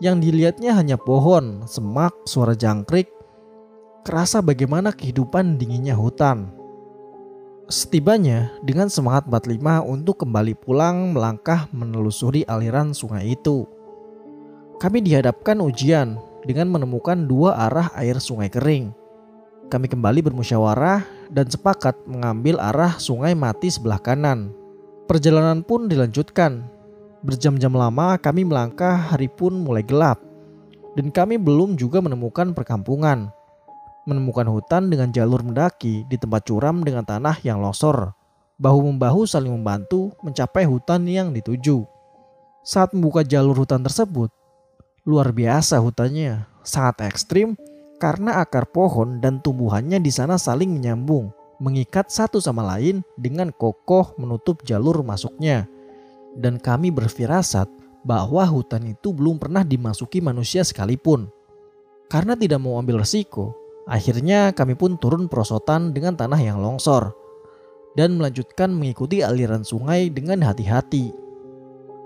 Yang 0.03 0.17
dilihatnya 0.29 0.75
hanya 0.75 0.97
pohon, 0.99 1.65
semak, 1.65 2.13
suara 2.27 2.53
jangkrik, 2.53 3.09
kerasa 4.05 4.45
bagaimana 4.45 4.93
kehidupan 4.93 5.57
dinginnya 5.57 5.97
hutan. 5.97 6.53
Setibanya 7.65 8.53
dengan 8.61 8.93
semangat 8.93 9.25
45 9.25 9.81
untuk 9.89 10.21
kembali 10.21 10.53
pulang 10.61 11.17
melangkah 11.17 11.65
menelusuri 11.73 12.45
aliran 12.45 12.93
sungai 12.93 13.33
itu. 13.33 13.65
Kami 14.77 15.01
dihadapkan 15.01 15.65
ujian 15.65 16.21
dengan 16.45 16.69
menemukan 16.69 17.25
dua 17.25 17.57
arah 17.57 17.89
air 17.97 18.21
sungai 18.21 18.53
kering. 18.53 18.93
Kami 19.73 19.89
kembali 19.89 20.21
bermusyawarah 20.29 21.09
dan 21.33 21.49
sepakat 21.49 21.97
mengambil 22.05 22.61
arah 22.61 23.01
sungai 23.01 23.33
mati 23.33 23.73
sebelah 23.73 23.97
kanan. 23.97 24.53
Perjalanan 25.05 25.61
pun 25.61 25.85
dilanjutkan. 25.85 26.65
Berjam-jam 27.21 27.77
lama 27.77 28.17
kami 28.17 28.49
melangkah 28.49 29.13
hari 29.13 29.29
pun 29.29 29.53
mulai 29.53 29.85
gelap. 29.85 30.17
Dan 30.97 31.13
kami 31.13 31.37
belum 31.37 31.77
juga 31.77 32.01
menemukan 32.01 32.57
perkampungan. 32.57 33.29
Menemukan 34.09 34.49
hutan 34.49 34.89
dengan 34.89 35.13
jalur 35.13 35.45
mendaki 35.45 36.09
di 36.09 36.17
tempat 36.17 36.49
curam 36.49 36.81
dengan 36.81 37.05
tanah 37.05 37.37
yang 37.45 37.61
losor. 37.61 38.17
Bahu-membahu 38.57 39.29
saling 39.29 39.53
membantu 39.53 40.17
mencapai 40.25 40.65
hutan 40.65 41.05
yang 41.05 41.37
dituju. 41.37 41.85
Saat 42.65 42.97
membuka 42.97 43.21
jalur 43.21 43.61
hutan 43.61 43.85
tersebut, 43.85 44.33
luar 45.05 45.37
biasa 45.37 45.85
hutannya, 45.85 46.49
sangat 46.65 47.13
ekstrim 47.13 47.61
karena 48.01 48.41
akar 48.41 48.65
pohon 48.73 49.21
dan 49.21 49.45
tumbuhannya 49.45 50.01
di 50.01 50.09
sana 50.09 50.41
saling 50.41 50.73
menyambung, 50.73 51.29
mengikat 51.63 52.11
satu 52.11 52.39
sama 52.39 52.65
lain 52.65 53.05
dengan 53.19 53.51
kokoh 53.55 54.15
menutup 54.17 54.63
jalur 54.67 55.03
masuknya. 55.03 55.67
Dan 56.35 56.59
kami 56.59 56.91
berfirasat 56.91 57.71
bahwa 58.05 58.45
hutan 58.45 58.91
itu 58.91 59.15
belum 59.15 59.41
pernah 59.41 59.63
dimasuki 59.63 60.21
manusia 60.21 60.67
sekalipun. 60.67 61.31
Karena 62.11 62.37
tidak 62.37 62.61
mau 62.61 62.77
ambil 62.77 63.01
resiko, 63.01 63.57
akhirnya 63.89 64.53
kami 64.53 64.77
pun 64.77 65.01
turun 65.01 65.27
perosotan 65.27 65.97
dengan 65.97 66.15
tanah 66.15 66.39
yang 66.39 66.61
longsor 66.61 67.17
dan 67.95 68.19
melanjutkan 68.19 68.75
mengikuti 68.75 69.23
aliran 69.23 69.63
sungai 69.63 70.11
dengan 70.11 70.43
hati-hati. 70.45 71.15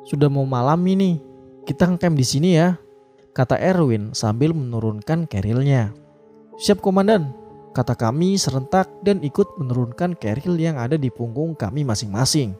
Sudah 0.05 0.29
mau 0.31 0.45
malam 0.45 0.81
ini, 0.87 1.21
kita 1.65 1.89
ngecamp 1.89 2.17
di 2.17 2.25
sini 2.25 2.51
ya, 2.57 2.77
kata 3.33 3.57
Erwin 3.59 4.13
sambil 4.13 4.53
menurunkan 4.53 5.29
kerilnya. 5.29 5.93
Siap 6.61 6.81
komandan, 6.81 7.33
kata 7.79 7.95
kami 7.95 8.35
serentak 8.35 8.91
dan 9.07 9.23
ikut 9.23 9.55
menurunkan 9.55 10.19
keril 10.19 10.59
yang 10.59 10.83
ada 10.83 10.99
di 10.99 11.15
punggung 11.15 11.55
kami 11.55 11.87
masing-masing. 11.87 12.59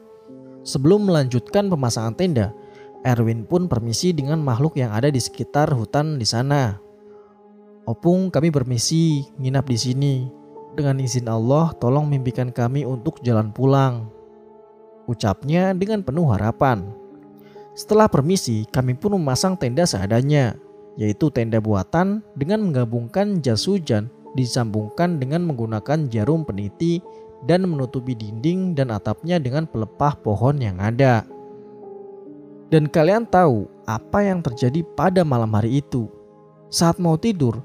Sebelum 0.63 1.03
melanjutkan 1.03 1.67
pemasangan 1.67 2.15
tenda, 2.15 2.55
Erwin 3.03 3.43
pun 3.43 3.67
permisi 3.67 4.15
dengan 4.15 4.39
makhluk 4.39 4.79
yang 4.79 4.95
ada 4.95 5.11
di 5.11 5.19
sekitar 5.19 5.75
hutan 5.75 6.15
di 6.15 6.23
sana. 6.23 6.79
Opung 7.83 8.31
kami 8.31 8.47
permisi 8.47 9.27
nginap 9.35 9.67
di 9.67 9.75
sini. 9.75 10.15
Dengan 10.71 11.03
izin 11.03 11.27
Allah 11.27 11.75
tolong 11.75 12.07
mimpikan 12.07 12.55
kami 12.55 12.87
untuk 12.87 13.19
jalan 13.19 13.51
pulang. 13.51 14.07
Ucapnya 15.03 15.75
dengan 15.75 15.99
penuh 15.99 16.31
harapan. 16.31 16.95
Setelah 17.75 18.07
permisi, 18.07 18.63
kami 18.71 18.95
pun 18.95 19.19
memasang 19.19 19.59
tenda 19.59 19.83
seadanya 19.83 20.55
yaitu 20.99 21.31
tenda 21.31 21.63
buatan 21.63 22.19
dengan 22.35 22.59
menggabungkan 22.67 23.39
jas 23.39 23.63
hujan 23.63 24.11
disambungkan 24.37 25.17
dengan 25.17 25.45
menggunakan 25.47 26.09
jarum 26.11 26.45
peniti 26.45 27.01
dan 27.47 27.63
menutupi 27.65 28.17
dinding 28.17 28.75
dan 28.75 28.91
atapnya 28.91 29.39
dengan 29.39 29.63
pelepah 29.69 30.19
pohon 30.19 30.59
yang 30.59 30.77
ada. 30.81 31.23
Dan 32.69 32.85
kalian 32.85 33.25
tahu 33.25 33.65
apa 33.89 34.21
yang 34.21 34.45
terjadi 34.45 34.85
pada 34.93 35.25
malam 35.25 35.49
hari 35.57 35.81
itu. 35.81 36.05
Saat 36.69 37.01
mau 37.01 37.17
tidur, 37.17 37.57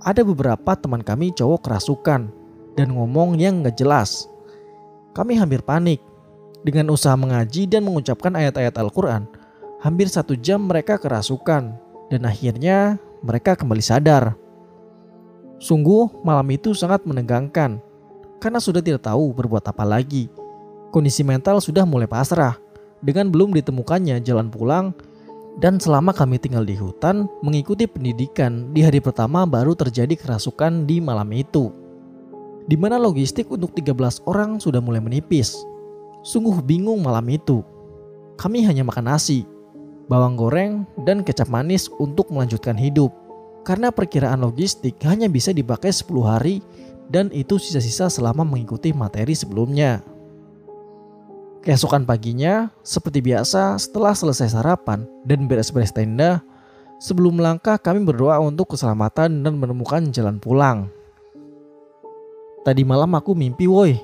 ada 0.00 0.24
beberapa 0.24 0.72
teman 0.72 1.04
kami 1.04 1.34
cowok 1.36 1.68
kerasukan 1.68 2.32
dan 2.72 2.88
ngomong 2.92 3.36
yang 3.36 3.60
gak 3.60 3.76
jelas. 3.76 4.30
Kami 5.12 5.36
hampir 5.36 5.60
panik. 5.60 6.00
Dengan 6.64 6.90
usaha 6.90 7.14
mengaji 7.14 7.70
dan 7.70 7.86
mengucapkan 7.86 8.34
ayat-ayat 8.34 8.74
Al-Quran, 8.74 9.30
hampir 9.86 10.10
satu 10.10 10.34
jam 10.34 10.66
mereka 10.66 10.98
kerasukan 10.98 11.78
dan 12.10 12.20
akhirnya 12.26 12.98
mereka 13.22 13.54
kembali 13.54 13.78
sadar. 13.78 14.34
Sungguh 15.56 16.20
malam 16.20 16.46
itu 16.52 16.76
sangat 16.76 17.08
menegangkan 17.08 17.80
karena 18.38 18.60
sudah 18.60 18.84
tidak 18.84 19.08
tahu 19.08 19.32
berbuat 19.32 19.64
apa 19.64 19.84
lagi. 19.88 20.28
Kondisi 20.92 21.24
mental 21.24 21.60
sudah 21.64 21.88
mulai 21.88 22.08
pasrah 22.08 22.60
dengan 23.00 23.28
belum 23.32 23.52
ditemukannya 23.56 24.20
jalan 24.24 24.48
pulang 24.52 24.92
dan 25.56 25.80
selama 25.80 26.12
kami 26.12 26.36
tinggal 26.36 26.68
di 26.68 26.76
hutan 26.76 27.24
mengikuti 27.40 27.88
pendidikan 27.88 28.72
di 28.76 28.84
hari 28.84 29.00
pertama 29.00 29.48
baru 29.48 29.72
terjadi 29.72 30.12
kerasukan 30.12 30.84
di 30.84 31.00
malam 31.00 31.32
itu. 31.32 31.72
Di 32.68 32.76
mana 32.76 33.00
logistik 33.00 33.48
untuk 33.48 33.72
13 33.72 34.26
orang 34.28 34.60
sudah 34.60 34.82
mulai 34.84 35.00
menipis. 35.00 35.56
Sungguh 36.26 36.60
bingung 36.60 37.00
malam 37.00 37.24
itu. 37.30 37.62
Kami 38.36 38.66
hanya 38.66 38.84
makan 38.84 39.16
nasi, 39.16 39.46
bawang 40.10 40.36
goreng, 40.36 40.84
dan 41.06 41.24
kecap 41.24 41.48
manis 41.48 41.88
untuk 41.96 42.28
melanjutkan 42.28 42.76
hidup. 42.76 43.14
Karena 43.66 43.90
perkiraan 43.90 44.46
logistik 44.46 45.02
hanya 45.02 45.26
bisa 45.26 45.50
dipakai 45.50 45.90
10 45.90 46.06
hari 46.22 46.62
dan 47.10 47.34
itu 47.34 47.58
sisa-sisa 47.58 48.06
selama 48.06 48.46
mengikuti 48.46 48.94
materi 48.94 49.34
sebelumnya. 49.34 50.06
Keesokan 51.66 52.06
paginya, 52.06 52.70
seperti 52.86 53.18
biasa 53.26 53.74
setelah 53.74 54.14
selesai 54.14 54.54
sarapan 54.54 55.02
dan 55.26 55.50
beres-beres 55.50 55.90
tenda, 55.90 56.38
sebelum 57.02 57.42
melangkah 57.42 57.74
kami 57.74 58.06
berdoa 58.06 58.38
untuk 58.38 58.78
keselamatan 58.78 59.42
dan 59.42 59.58
menemukan 59.58 60.14
jalan 60.14 60.38
pulang. 60.38 60.86
Tadi 62.62 62.86
malam 62.86 63.18
aku 63.18 63.34
mimpi 63.34 63.66
woi, 63.66 63.98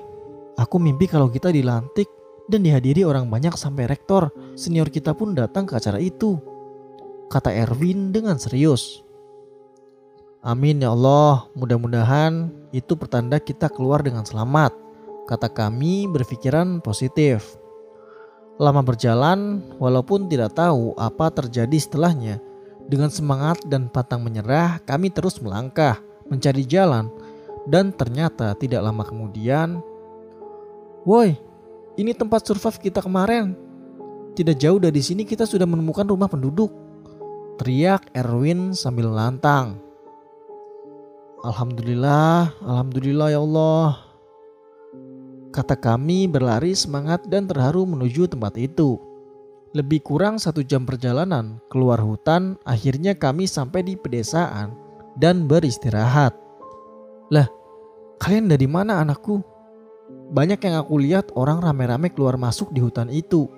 aku 0.59 0.75
mimpi 0.75 1.07
kalau 1.07 1.31
kita 1.31 1.55
dilantik 1.55 2.11
dan 2.51 2.67
dihadiri 2.67 3.07
orang 3.07 3.31
banyak 3.31 3.55
sampai 3.55 3.87
rektor, 3.87 4.27
senior 4.59 4.91
kita 4.91 5.15
pun 5.15 5.31
datang 5.31 5.63
ke 5.63 5.79
acara 5.79 6.03
itu. 6.03 6.35
Kata 7.31 7.47
Erwin 7.47 8.11
dengan 8.11 8.35
serius. 8.35 8.99
Amin 10.43 10.83
ya 10.83 10.91
Allah, 10.91 11.47
mudah-mudahan 11.55 12.51
itu 12.75 12.99
pertanda 12.99 13.39
kita 13.39 13.71
keluar 13.71 14.03
dengan 14.03 14.27
selamat. 14.27 14.75
Kata 15.23 15.47
kami 15.47 16.03
berpikiran 16.11 16.83
positif. 16.83 17.55
Lama 18.59 18.83
berjalan, 18.83 19.63
walaupun 19.79 20.27
tidak 20.27 20.51
tahu 20.59 20.99
apa 20.99 21.31
terjadi 21.31 21.79
setelahnya, 21.79 22.43
dengan 22.91 23.07
semangat 23.07 23.63
dan 23.71 23.87
pantang 23.87 24.19
menyerah, 24.19 24.83
kami 24.83 25.15
terus 25.15 25.39
melangkah, 25.39 26.03
mencari 26.27 26.67
jalan, 26.67 27.07
dan 27.63 27.95
ternyata 27.95 28.51
tidak 28.59 28.83
lama 28.83 29.07
kemudian, 29.07 29.79
Woi, 31.07 31.39
ini 31.95 32.11
tempat 32.11 32.43
survive 32.43 32.91
kita 32.91 32.99
kemarin. 32.99 33.55
Tidak 34.35 34.59
jauh 34.59 34.75
dari 34.75 34.99
sini 34.99 35.23
kita 35.23 35.47
sudah 35.47 35.63
menemukan 35.63 36.03
rumah 36.03 36.27
penduduk. 36.27 36.71
Teriak 37.63 38.11
Erwin 38.11 38.75
sambil 38.75 39.07
lantang. 39.07 39.92
Alhamdulillah, 41.43 42.55
Alhamdulillah 42.63 43.35
ya 43.35 43.43
Allah. 43.43 43.99
Kata 45.51 45.75
kami 45.75 46.23
berlari 46.23 46.71
semangat 46.71 47.27
dan 47.27 47.51
terharu 47.51 47.83
menuju 47.83 48.31
tempat 48.31 48.55
itu. 48.55 48.95
Lebih 49.75 50.07
kurang 50.07 50.39
satu 50.39 50.63
jam 50.63 50.87
perjalanan 50.87 51.59
keluar 51.67 51.99
hutan, 51.99 52.55
akhirnya 52.63 53.11
kami 53.11 53.43
sampai 53.43 53.83
di 53.83 53.99
pedesaan 53.99 54.71
dan 55.19 55.43
beristirahat. 55.43 56.31
Lah, 57.27 57.51
kalian 58.23 58.47
dari 58.47 58.63
mana 58.63 59.03
anakku? 59.03 59.43
Banyak 60.31 60.63
yang 60.63 60.79
aku 60.79 60.95
lihat 60.95 61.35
orang 61.35 61.59
rame-rame 61.59 62.07
keluar 62.07 62.39
masuk 62.39 62.71
di 62.71 62.79
hutan 62.79 63.11
itu. 63.11 63.51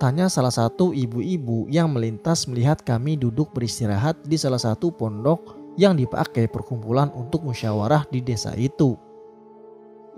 Tanya 0.00 0.32
salah 0.32 0.50
satu 0.50 0.96
ibu-ibu 0.96 1.68
yang 1.68 1.92
melintas 1.92 2.48
melihat 2.48 2.80
kami 2.80 3.20
duduk 3.20 3.52
beristirahat 3.52 4.16
di 4.24 4.40
salah 4.40 4.58
satu 4.58 4.88
pondok 4.88 5.61
yang 5.80 5.96
dipakai 5.96 6.48
perkumpulan 6.48 7.08
untuk 7.16 7.44
musyawarah 7.44 8.04
di 8.12 8.20
desa 8.20 8.52
itu. 8.56 8.96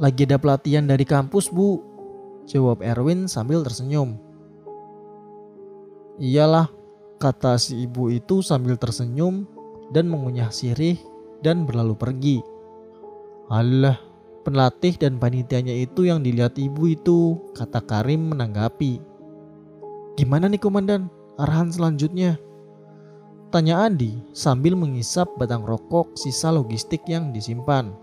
Lagi 0.00 0.26
ada 0.26 0.42
pelatihan 0.42 0.86
dari 0.90 1.06
kampus 1.06 1.54
bu, 1.54 1.78
jawab 2.50 2.82
Erwin 2.82 3.30
sambil 3.30 3.62
tersenyum. 3.62 4.18
Iyalah, 6.18 6.70
kata 7.22 7.58
si 7.58 7.86
ibu 7.86 8.10
itu 8.10 8.42
sambil 8.42 8.74
tersenyum 8.74 9.46
dan 9.94 10.10
mengunyah 10.10 10.50
sirih 10.50 10.98
dan 11.42 11.66
berlalu 11.66 11.94
pergi. 11.94 12.38
Alah, 13.50 13.98
pelatih 14.42 14.98
dan 14.98 15.22
panitianya 15.22 15.74
itu 15.74 16.06
yang 16.06 16.26
dilihat 16.26 16.58
ibu 16.58 16.90
itu, 16.90 17.38
kata 17.54 17.82
Karim 17.84 18.34
menanggapi. 18.34 18.98
Gimana 20.14 20.46
nih 20.46 20.62
komandan, 20.62 21.10
arahan 21.38 21.70
selanjutnya? 21.70 22.38
Tanya 23.54 23.86
Andi 23.86 24.18
sambil 24.34 24.74
mengisap 24.74 25.30
batang 25.38 25.62
rokok 25.62 26.18
sisa 26.18 26.50
logistik 26.50 27.06
yang 27.06 27.30
disimpan 27.30 27.94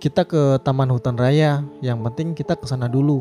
kita 0.00 0.24
ke 0.24 0.56
Taman 0.64 0.88
Hutan 0.88 1.20
Raya. 1.20 1.60
Yang 1.84 1.98
penting 2.08 2.28
kita 2.32 2.56
ke 2.56 2.64
sana 2.64 2.88
dulu. 2.88 3.20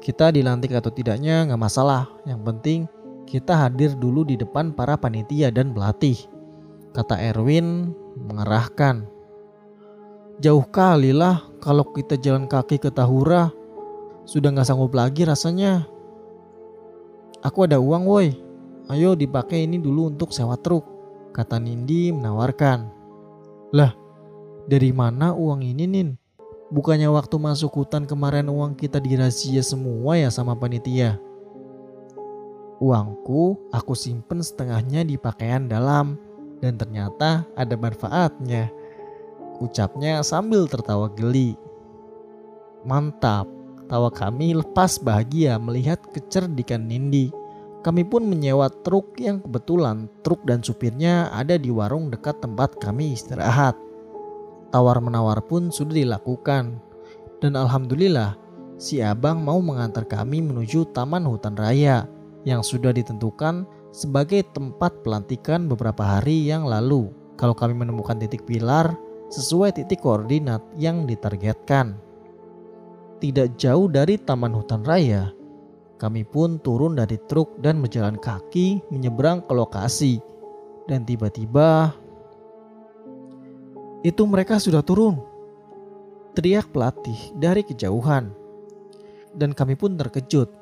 Kita 0.00 0.32
dilantik 0.32 0.72
atau 0.72 0.88
tidaknya 0.88 1.44
nggak 1.44 1.60
masalah. 1.60 2.08
Yang 2.24 2.40
penting 2.40 2.78
kita 3.28 3.52
hadir 3.52 3.92
dulu 3.92 4.24
di 4.24 4.40
depan 4.40 4.72
para 4.72 4.96
panitia 4.96 5.52
dan 5.52 5.76
pelatih. 5.76 6.16
Kata 6.96 7.20
Erwin 7.20 7.92
mengerahkan. 8.16 9.04
Jauh 10.40 10.64
kali 10.72 11.12
lah 11.12 11.44
kalau 11.60 11.84
kita 11.92 12.16
jalan 12.16 12.48
kaki 12.48 12.80
ke 12.80 12.88
Tahura. 12.88 13.52
Sudah 14.24 14.56
nggak 14.56 14.72
sanggup 14.72 14.96
lagi 14.96 15.28
rasanya. 15.28 15.84
Aku 17.44 17.68
ada 17.68 17.76
uang 17.76 18.08
woi. 18.08 18.45
Ayo 18.86 19.18
dipakai 19.18 19.66
ini 19.66 19.82
dulu 19.82 20.14
untuk 20.14 20.30
sewa 20.30 20.54
truk. 20.54 20.86
Kata 21.34 21.58
Nindi 21.58 22.14
menawarkan. 22.14 22.86
Lah 23.74 23.92
dari 24.66 24.90
mana 24.94 25.34
uang 25.34 25.62
ini 25.62 25.84
Nin? 25.86 26.08
Bukannya 26.70 27.06
waktu 27.06 27.38
masuk 27.38 27.82
hutan 27.82 28.10
kemarin 28.10 28.50
uang 28.50 28.74
kita 28.74 28.98
dirahasia 28.98 29.62
semua 29.62 30.18
ya 30.18 30.30
sama 30.30 30.58
panitia? 30.58 31.18
Uangku 32.82 33.70
aku 33.70 33.94
simpen 33.94 34.42
setengahnya 34.42 35.06
di 35.06 35.14
pakaian 35.14 35.70
dalam 35.70 36.18
dan 36.58 36.74
ternyata 36.74 37.46
ada 37.54 37.74
manfaatnya. 37.78 38.74
Ucapnya 39.62 40.20
sambil 40.26 40.66
tertawa 40.66 41.06
geli. 41.14 41.54
Mantap, 42.82 43.46
tawa 43.86 44.10
kami 44.10 44.58
lepas 44.58 44.98
bahagia 44.98 45.56
melihat 45.62 46.02
kecerdikan 46.10 46.84
Nindi. 46.84 47.30
Kami 47.86 48.02
pun 48.02 48.26
menyewa 48.26 48.66
truk 48.82 49.14
yang 49.22 49.38
kebetulan 49.46 50.10
truk 50.26 50.42
dan 50.42 50.58
supirnya 50.58 51.30
ada 51.30 51.54
di 51.54 51.70
warung 51.70 52.10
dekat 52.10 52.42
tempat 52.42 52.82
kami 52.82 53.14
istirahat 53.14 53.78
tawar-menawar 54.76 55.40
pun 55.44 55.70
sudah 55.70 55.96
dilakukan. 55.96 56.76
Dan 57.40 57.52
alhamdulillah, 57.54 58.36
si 58.76 59.00
abang 59.00 59.40
mau 59.40 59.60
mengantar 59.60 60.04
kami 60.04 60.44
menuju 60.44 60.92
Taman 60.92 61.24
Hutan 61.24 61.56
Raya 61.56 62.04
yang 62.44 62.60
sudah 62.60 62.92
ditentukan 62.92 63.64
sebagai 63.92 64.44
tempat 64.52 65.00
pelantikan 65.00 65.64
beberapa 65.64 66.04
hari 66.04 66.44
yang 66.44 66.68
lalu. 66.68 67.08
Kalau 67.36 67.52
kami 67.52 67.76
menemukan 67.76 68.16
titik 68.16 68.48
pilar 68.48 68.96
sesuai 69.28 69.76
titik 69.76 70.00
koordinat 70.00 70.60
yang 70.76 71.04
ditargetkan. 71.04 71.96
Tidak 73.16 73.56
jauh 73.56 73.88
dari 73.88 74.20
Taman 74.20 74.52
Hutan 74.52 74.84
Raya, 74.84 75.32
kami 75.96 76.28
pun 76.28 76.60
turun 76.60 76.92
dari 76.92 77.16
truk 77.24 77.56
dan 77.64 77.80
berjalan 77.80 78.20
kaki 78.20 78.84
menyeberang 78.92 79.40
ke 79.40 79.52
lokasi. 79.56 80.20
Dan 80.86 81.08
tiba-tiba 81.08 81.96
itu 84.04 84.22
mereka 84.28 84.60
sudah 84.60 84.84
turun. 84.84 85.18
Teriak 86.36 86.68
pelatih 86.68 87.32
dari 87.34 87.64
kejauhan. 87.64 88.30
Dan 89.32 89.56
kami 89.56 89.74
pun 89.74 89.96
terkejut. 89.96 90.52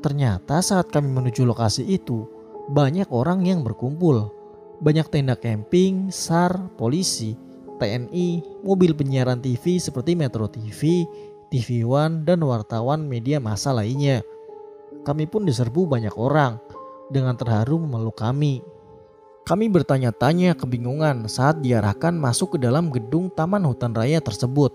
Ternyata 0.00 0.64
saat 0.64 0.90
kami 0.90 1.12
menuju 1.12 1.46
lokasi 1.46 1.86
itu, 1.86 2.26
banyak 2.72 3.06
orang 3.12 3.44
yang 3.44 3.60
berkumpul. 3.60 4.32
Banyak 4.82 5.14
tenda 5.14 5.38
camping, 5.38 6.10
SAR, 6.10 6.74
polisi, 6.74 7.38
TNI, 7.78 8.62
mobil 8.66 8.96
penyiaran 8.98 9.38
TV 9.38 9.78
seperti 9.78 10.18
Metro 10.18 10.50
TV, 10.50 11.06
TV 11.52 11.86
One, 11.86 12.26
dan 12.26 12.42
wartawan 12.42 13.06
media 13.06 13.38
massa 13.38 13.70
lainnya. 13.70 14.26
Kami 15.02 15.26
pun 15.26 15.42
diserbu 15.42 15.86
banyak 15.90 16.14
orang 16.14 16.62
dengan 17.10 17.34
terharu 17.34 17.78
memeluk 17.82 18.22
kami. 18.22 18.62
Kami 19.42 19.66
bertanya-tanya 19.66 20.54
kebingungan 20.54 21.26
saat 21.26 21.58
diarahkan 21.58 22.14
masuk 22.14 22.54
ke 22.54 22.58
dalam 22.62 22.94
gedung 22.94 23.26
Taman 23.26 23.66
Hutan 23.66 23.90
Raya 23.90 24.22
tersebut. 24.22 24.70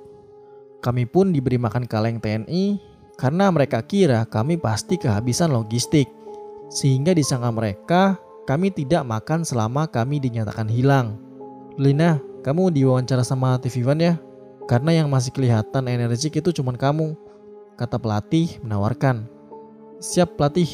Kami 0.83 1.07
pun 1.07 1.31
diberi 1.31 1.55
makan 1.55 1.87
kaleng 1.87 2.19
TNI 2.19 2.75
karena 3.15 3.47
mereka 3.49 3.79
kira 3.79 4.27
kami 4.27 4.59
pasti 4.59 4.99
kehabisan 4.99 5.55
logistik. 5.55 6.11
Sehingga 6.67 7.15
disangka 7.15 7.47
mereka 7.47 8.01
kami 8.43 8.75
tidak 8.75 9.07
makan 9.07 9.47
selama 9.47 9.87
kami 9.87 10.19
dinyatakan 10.19 10.67
hilang. 10.67 11.15
Lina, 11.79 12.19
kamu 12.43 12.75
diwawancara 12.75 13.23
sama 13.23 13.55
TV 13.63 13.87
One 13.87 14.03
ya? 14.03 14.15
Karena 14.67 14.99
yang 14.99 15.07
masih 15.07 15.31
kelihatan 15.31 15.87
energik 15.87 16.35
itu 16.35 16.51
cuma 16.51 16.75
kamu, 16.75 17.15
kata 17.79 17.95
pelatih 17.95 18.59
menawarkan. 18.59 19.36
Siap 19.97 20.37
pelatih, 20.37 20.69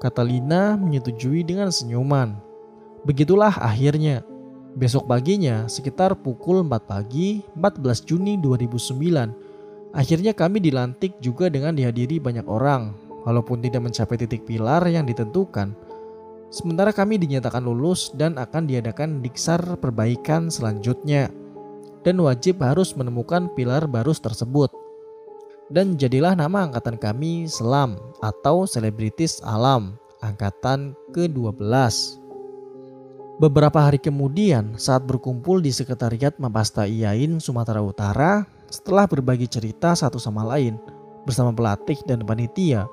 kata 0.00 0.24
Lina 0.24 0.72
menyetujui 0.80 1.44
dengan 1.44 1.68
senyuman. 1.68 2.40
Begitulah 3.04 3.52
akhirnya. 3.52 4.24
Besok 4.70 5.10
paginya 5.10 5.66
sekitar 5.66 6.14
pukul 6.16 6.62
4 6.62 6.72
pagi 6.86 7.42
14 7.58 8.06
Juni 8.06 8.38
2009 8.38 9.90
akhirnya 9.90 10.30
kami 10.30 10.62
dilantik 10.62 11.18
juga 11.18 11.50
dengan 11.50 11.74
dihadiri 11.74 12.22
banyak 12.22 12.46
orang 12.46 12.94
walaupun 13.26 13.58
tidak 13.60 13.82
mencapai 13.82 14.16
titik 14.16 14.46
pilar 14.46 14.86
yang 14.86 15.04
ditentukan. 15.04 15.74
Sementara 16.54 16.94
kami 16.94 17.18
dinyatakan 17.18 17.62
lulus 17.66 18.14
dan 18.14 18.38
akan 18.38 18.70
diadakan 18.70 19.22
diksar 19.22 19.62
perbaikan 19.82 20.48
selanjutnya 20.48 21.28
dan 22.06 22.16
wajib 22.22 22.62
harus 22.64 22.96
menemukan 22.96 23.52
pilar 23.52 23.84
baru 23.84 24.16
tersebut. 24.16 24.79
Dan 25.70 25.94
jadilah 25.94 26.34
nama 26.34 26.66
angkatan 26.66 26.98
kami 26.98 27.46
Selam 27.46 27.94
atau 28.18 28.66
Selebritis 28.66 29.38
Alam, 29.46 29.94
angkatan 30.18 30.98
ke-12. 31.14 31.62
Beberapa 33.38 33.78
hari 33.78 34.02
kemudian 34.02 34.74
saat 34.74 35.06
berkumpul 35.06 35.62
di 35.62 35.70
Sekretariat 35.70 36.34
Mapasta 36.42 36.90
Iain 36.90 37.38
Sumatera 37.38 37.78
Utara, 37.86 38.42
setelah 38.66 39.06
berbagi 39.06 39.46
cerita 39.46 39.94
satu 39.94 40.18
sama 40.18 40.42
lain 40.42 40.74
bersama 41.22 41.54
pelatih 41.54 42.02
dan 42.02 42.26
panitia, 42.26 42.90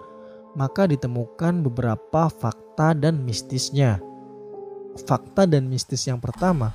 maka 0.54 0.86
ditemukan 0.86 1.66
beberapa 1.66 2.30
fakta 2.30 2.94
dan 2.94 3.26
mistisnya. 3.26 3.98
Fakta 5.10 5.50
dan 5.50 5.66
mistis 5.66 6.06
yang 6.06 6.22
pertama, 6.22 6.70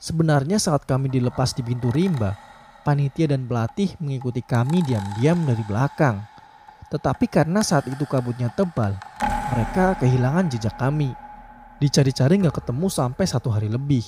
sebenarnya 0.00 0.56
saat 0.56 0.88
kami 0.88 1.12
dilepas 1.12 1.52
di 1.52 1.60
pintu 1.60 1.92
rimba, 1.92 2.47
panitia 2.88 3.28
dan 3.28 3.44
pelatih 3.44 3.92
mengikuti 4.00 4.40
kami 4.40 4.80
diam-diam 4.80 5.44
dari 5.44 5.60
belakang. 5.68 6.24
Tetapi 6.88 7.28
karena 7.28 7.60
saat 7.60 7.84
itu 7.84 8.08
kabutnya 8.08 8.48
tebal, 8.56 8.96
mereka 9.52 10.00
kehilangan 10.00 10.48
jejak 10.48 10.80
kami 10.80 11.12
Dicari-cari 11.78 12.42
nggak 12.42 12.58
ketemu 12.58 12.90
sampai 12.90 13.22
satu 13.22 13.54
hari 13.54 13.70
lebih. 13.70 14.02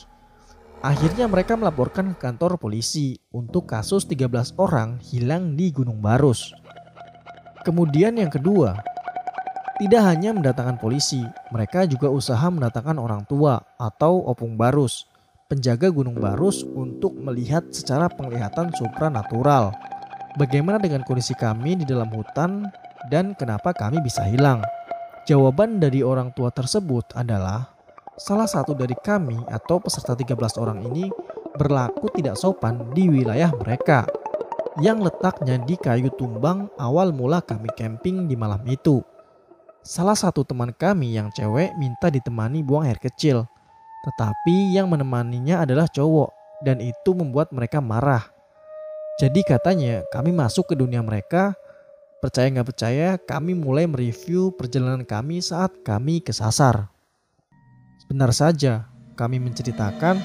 Akhirnya 0.82 1.30
mereka 1.30 1.54
melaporkan 1.54 2.10
ke 2.10 2.16
kantor 2.18 2.58
polisi 2.58 3.14
untuk 3.30 3.70
kasus 3.70 4.10
13 4.10 4.58
orang 4.58 4.98
hilang 4.98 5.54
di 5.54 5.70
Gunung 5.70 6.02
Barus. 6.02 6.50
Kemudian 7.62 8.18
yang 8.18 8.26
kedua, 8.26 8.74
tidak 9.78 10.02
hanya 10.02 10.34
mendatangkan 10.34 10.82
polisi, 10.82 11.22
mereka 11.54 11.86
juga 11.86 12.10
usaha 12.10 12.42
mendatangkan 12.50 12.98
orang 12.98 13.22
tua 13.30 13.62
atau 13.78 14.18
opung 14.26 14.58
barus, 14.58 15.06
penjaga 15.50 15.90
Gunung 15.90 16.14
Barus 16.14 16.62
untuk 16.62 17.18
melihat 17.18 17.66
secara 17.74 18.06
penglihatan 18.06 18.70
supranatural. 18.78 19.74
Bagaimana 20.38 20.78
dengan 20.78 21.02
kondisi 21.02 21.34
kami 21.34 21.74
di 21.74 21.82
dalam 21.82 22.06
hutan 22.14 22.70
dan 23.10 23.34
kenapa 23.34 23.74
kami 23.74 23.98
bisa 23.98 24.22
hilang? 24.30 24.62
Jawaban 25.26 25.82
dari 25.82 26.06
orang 26.06 26.30
tua 26.38 26.54
tersebut 26.54 27.18
adalah 27.18 27.66
salah 28.14 28.46
satu 28.46 28.78
dari 28.78 28.94
kami 28.94 29.42
atau 29.50 29.82
peserta 29.82 30.14
13 30.14 30.38
orang 30.62 30.86
ini 30.86 31.10
berlaku 31.58 32.06
tidak 32.14 32.38
sopan 32.38 32.94
di 32.94 33.10
wilayah 33.10 33.50
mereka 33.58 34.06
yang 34.78 35.02
letaknya 35.02 35.58
di 35.58 35.74
kayu 35.74 36.14
tumbang 36.14 36.70
awal 36.78 37.10
mula 37.10 37.42
kami 37.42 37.66
camping 37.74 38.30
di 38.30 38.38
malam 38.38 38.62
itu. 38.70 39.02
Salah 39.82 40.14
satu 40.14 40.46
teman 40.46 40.70
kami 40.70 41.18
yang 41.18 41.34
cewek 41.34 41.74
minta 41.74 42.06
ditemani 42.06 42.62
buang 42.62 42.86
air 42.86 43.00
kecil, 43.02 43.50
tetapi 44.06 44.72
yang 44.74 44.88
menemaninya 44.88 45.64
adalah 45.64 45.88
cowok 45.88 46.32
dan 46.64 46.80
itu 46.80 47.10
membuat 47.12 47.52
mereka 47.52 47.82
marah. 47.82 48.24
Jadi 49.20 49.44
katanya 49.44 50.04
kami 50.08 50.32
masuk 50.32 50.72
ke 50.72 50.74
dunia 50.76 51.04
mereka 51.04 51.52
Percaya 52.20 52.52
nggak 52.52 52.68
percaya, 52.68 53.16
kami 53.16 53.56
mulai 53.56 53.88
mereview 53.88 54.52
perjalanan 54.52 55.08
kami 55.08 55.40
saat 55.40 55.72
kami 55.80 56.20
kesasar. 56.20 56.92
Benar 58.12 58.28
saja, 58.36 58.92
kami 59.16 59.40
menceritakan 59.40 60.20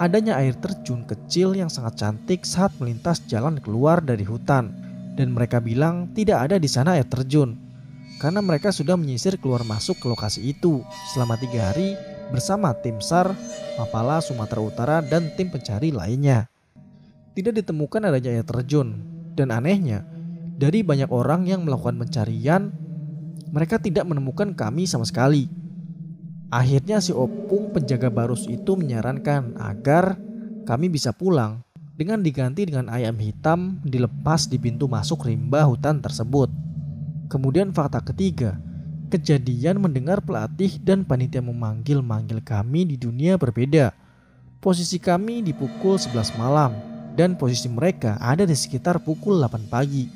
adanya 0.00 0.40
air 0.40 0.56
terjun 0.56 1.04
kecil 1.04 1.52
yang 1.52 1.68
sangat 1.68 2.00
cantik 2.00 2.48
saat 2.48 2.72
melintas 2.80 3.20
jalan 3.28 3.60
keluar 3.60 4.00
dari 4.00 4.24
hutan. 4.24 4.72
Dan 5.20 5.36
mereka 5.36 5.60
bilang 5.60 6.16
tidak 6.16 6.48
ada 6.48 6.56
di 6.56 6.64
sana 6.64 6.96
air 6.96 7.04
terjun. 7.04 7.60
Karena 8.24 8.40
mereka 8.40 8.72
sudah 8.72 8.96
menyisir 8.96 9.36
keluar 9.36 9.68
masuk 9.68 10.00
ke 10.00 10.08
lokasi 10.08 10.48
itu 10.48 10.80
selama 11.12 11.36
tiga 11.36 11.76
hari 11.76 11.92
bersama 12.30 12.72
tim 12.78 13.02
SAR, 13.02 13.32
Mapala, 13.76 14.22
Sumatera 14.22 14.60
Utara, 14.62 14.96
dan 15.02 15.32
tim 15.34 15.50
pencari 15.50 15.90
lainnya. 15.90 16.48
Tidak 17.34 17.50
ditemukan 17.50 18.08
adanya 18.08 18.30
air 18.38 18.46
terjun. 18.46 19.02
Dan 19.34 19.50
anehnya, 19.50 20.06
dari 20.54 20.86
banyak 20.86 21.10
orang 21.10 21.50
yang 21.50 21.66
melakukan 21.66 21.98
pencarian, 21.98 22.70
mereka 23.50 23.82
tidak 23.82 24.06
menemukan 24.06 24.54
kami 24.54 24.86
sama 24.86 25.02
sekali. 25.02 25.50
Akhirnya 26.54 27.02
si 27.02 27.10
opung 27.10 27.74
penjaga 27.74 28.14
barus 28.14 28.46
itu 28.46 28.78
menyarankan 28.78 29.58
agar 29.58 30.14
kami 30.62 30.86
bisa 30.86 31.10
pulang 31.10 31.66
dengan 31.94 32.22
diganti 32.22 32.66
dengan 32.66 32.90
ayam 32.90 33.14
hitam 33.18 33.82
dilepas 33.82 34.50
di 34.50 34.58
pintu 34.58 34.86
masuk 34.86 35.26
rimba 35.26 35.66
hutan 35.66 35.98
tersebut. 35.98 36.50
Kemudian 37.30 37.74
fakta 37.74 38.02
ketiga, 38.02 38.58
kejadian 39.14 39.78
mendengar 39.78 40.18
pelatih 40.18 40.74
dan 40.82 41.06
panitia 41.06 41.38
memanggil-manggil 41.38 42.42
kami 42.42 42.82
di 42.82 42.98
dunia 42.98 43.38
berbeda. 43.38 43.94
Posisi 44.58 44.98
kami 44.98 45.38
di 45.38 45.54
pukul 45.54 46.02
11 46.02 46.34
malam 46.34 46.74
dan 47.14 47.38
posisi 47.38 47.70
mereka 47.70 48.18
ada 48.18 48.42
di 48.42 48.58
sekitar 48.58 48.98
pukul 49.06 49.38
8 49.38 49.70
pagi 49.70 50.10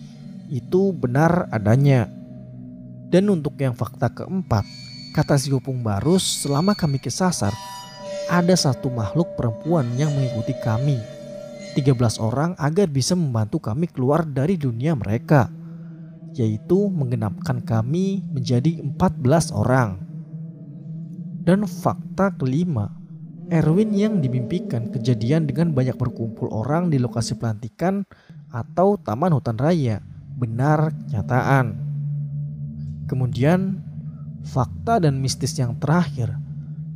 itu 0.50 0.90
benar 0.90 1.46
adanya. 1.54 2.11
Dan 3.06 3.30
untuk 3.30 3.54
yang 3.62 3.78
fakta 3.78 4.11
keempat, 4.11 4.66
kata 5.14 5.38
si 5.38 5.54
Gopung 5.54 5.78
Barus 5.78 6.42
selama 6.42 6.74
kami 6.74 6.98
kesasar, 6.98 7.54
ada 8.26 8.54
satu 8.58 8.90
makhluk 8.90 9.38
perempuan 9.38 9.87
yang 9.94 10.11
mengikuti 10.11 10.58
kami. 10.58 10.98
13 11.78 12.18
orang 12.18 12.58
agar 12.58 12.90
bisa 12.90 13.14
membantu 13.14 13.62
kami 13.62 13.87
keluar 13.87 14.26
dari 14.26 14.58
dunia 14.58 14.98
mereka, 14.98 15.46
yaitu 16.36 16.90
menggenapkan 16.92 17.62
kami 17.62 18.24
menjadi 18.32 18.82
14 18.82 19.54
orang. 19.54 20.02
Dan 21.44 21.64
fakta 21.64 22.34
kelima, 22.36 22.92
Erwin 23.48 23.96
yang 23.96 24.20
dimimpikan 24.20 24.92
kejadian 24.92 25.48
dengan 25.48 25.72
banyak 25.72 25.96
berkumpul 25.96 26.52
orang 26.52 26.92
di 26.92 27.00
lokasi 27.00 27.40
pelantikan 27.40 28.04
atau 28.52 29.00
taman 29.00 29.32
hutan 29.32 29.56
raya 29.56 30.04
benar 30.36 30.92
kenyataan. 30.92 31.80
Kemudian 33.08 33.80
fakta 34.44 35.00
dan 35.00 35.16
mistis 35.16 35.56
yang 35.56 35.80
terakhir, 35.80 36.36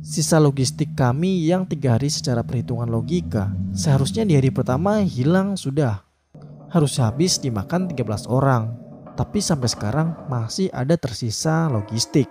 sisa 0.05 0.37
logistik 0.37 0.93
kami 0.93 1.49
yang 1.49 1.65
tiga 1.65 1.97
hari 1.97 2.13
secara 2.13 2.45
perhitungan 2.45 2.85
logika 2.85 3.49
seharusnya 3.73 4.21
di 4.21 4.37
hari 4.37 4.53
pertama 4.53 5.01
hilang 5.01 5.57
sudah. 5.57 6.05
Harus 6.69 7.01
habis 7.01 7.41
dimakan 7.41 7.89
13 7.89 8.29
orang, 8.29 8.82
tapi 9.13 9.39
sampai 9.41 9.69
sekarang 9.69 10.17
masih 10.25 10.73
ada 10.73 10.97
tersisa 10.97 11.69
logistik. 11.69 12.25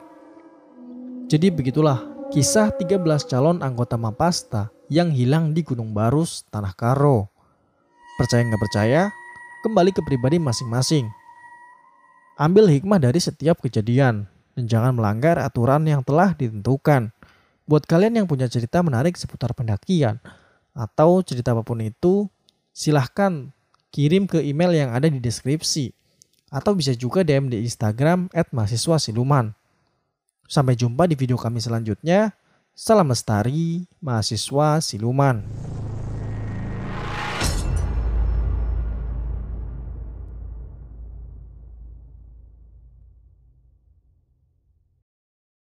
Jadi 1.31 1.49
begitulah 1.49 2.03
kisah 2.35 2.75
13 2.75 2.99
calon 3.31 3.63
anggota 3.63 3.95
Mapasta 3.95 4.75
yang 4.91 5.15
hilang 5.15 5.55
di 5.55 5.63
Gunung 5.63 5.95
Barus, 5.95 6.45
Tanah 6.51 6.75
Karo. 6.75 7.31
Percaya 8.19 8.45
nggak 8.45 8.63
percaya, 8.63 9.03
kembali 9.65 9.91
ke 9.95 10.03
pribadi 10.05 10.37
masing-masing. 10.37 11.09
Ambil 12.37 12.69
hikmah 12.69 12.99
dari 12.99 13.23
setiap 13.23 13.63
kejadian 13.63 14.27
dan 14.59 14.65
jangan 14.69 14.93
melanggar 14.93 15.39
aturan 15.41 15.87
yang 15.87 16.03
telah 16.05 16.35
ditentukan. 16.37 17.15
Buat 17.65 17.87
kalian 17.87 18.21
yang 18.21 18.27
punya 18.27 18.51
cerita 18.51 18.83
menarik 18.83 19.15
seputar 19.15 19.55
pendakian 19.55 20.19
atau 20.75 21.23
cerita 21.23 21.55
apa 21.55 21.63
pun 21.63 21.79
itu, 21.81 22.27
silahkan 22.75 23.55
kirim 23.95 24.27
ke 24.27 24.43
email 24.43 24.75
yang 24.75 24.91
ada 24.93 25.07
di 25.07 25.23
deskripsi 25.23 26.02
atau 26.53 26.77
bisa 26.77 26.93
juga 26.93 27.25
DM 27.25 27.49
di 27.49 27.65
Instagram 27.65 28.29
mahasiswa 28.53 29.01
siluman. 29.01 29.57
Sampai 30.45 30.77
jumpa 30.77 31.09
di 31.09 31.17
video 31.17 31.41
kami 31.41 31.65
selanjutnya. 31.65 32.37
Salam 32.77 33.09
lestari, 33.09 33.89
mahasiswa 34.05 34.85
siluman. 34.85 35.41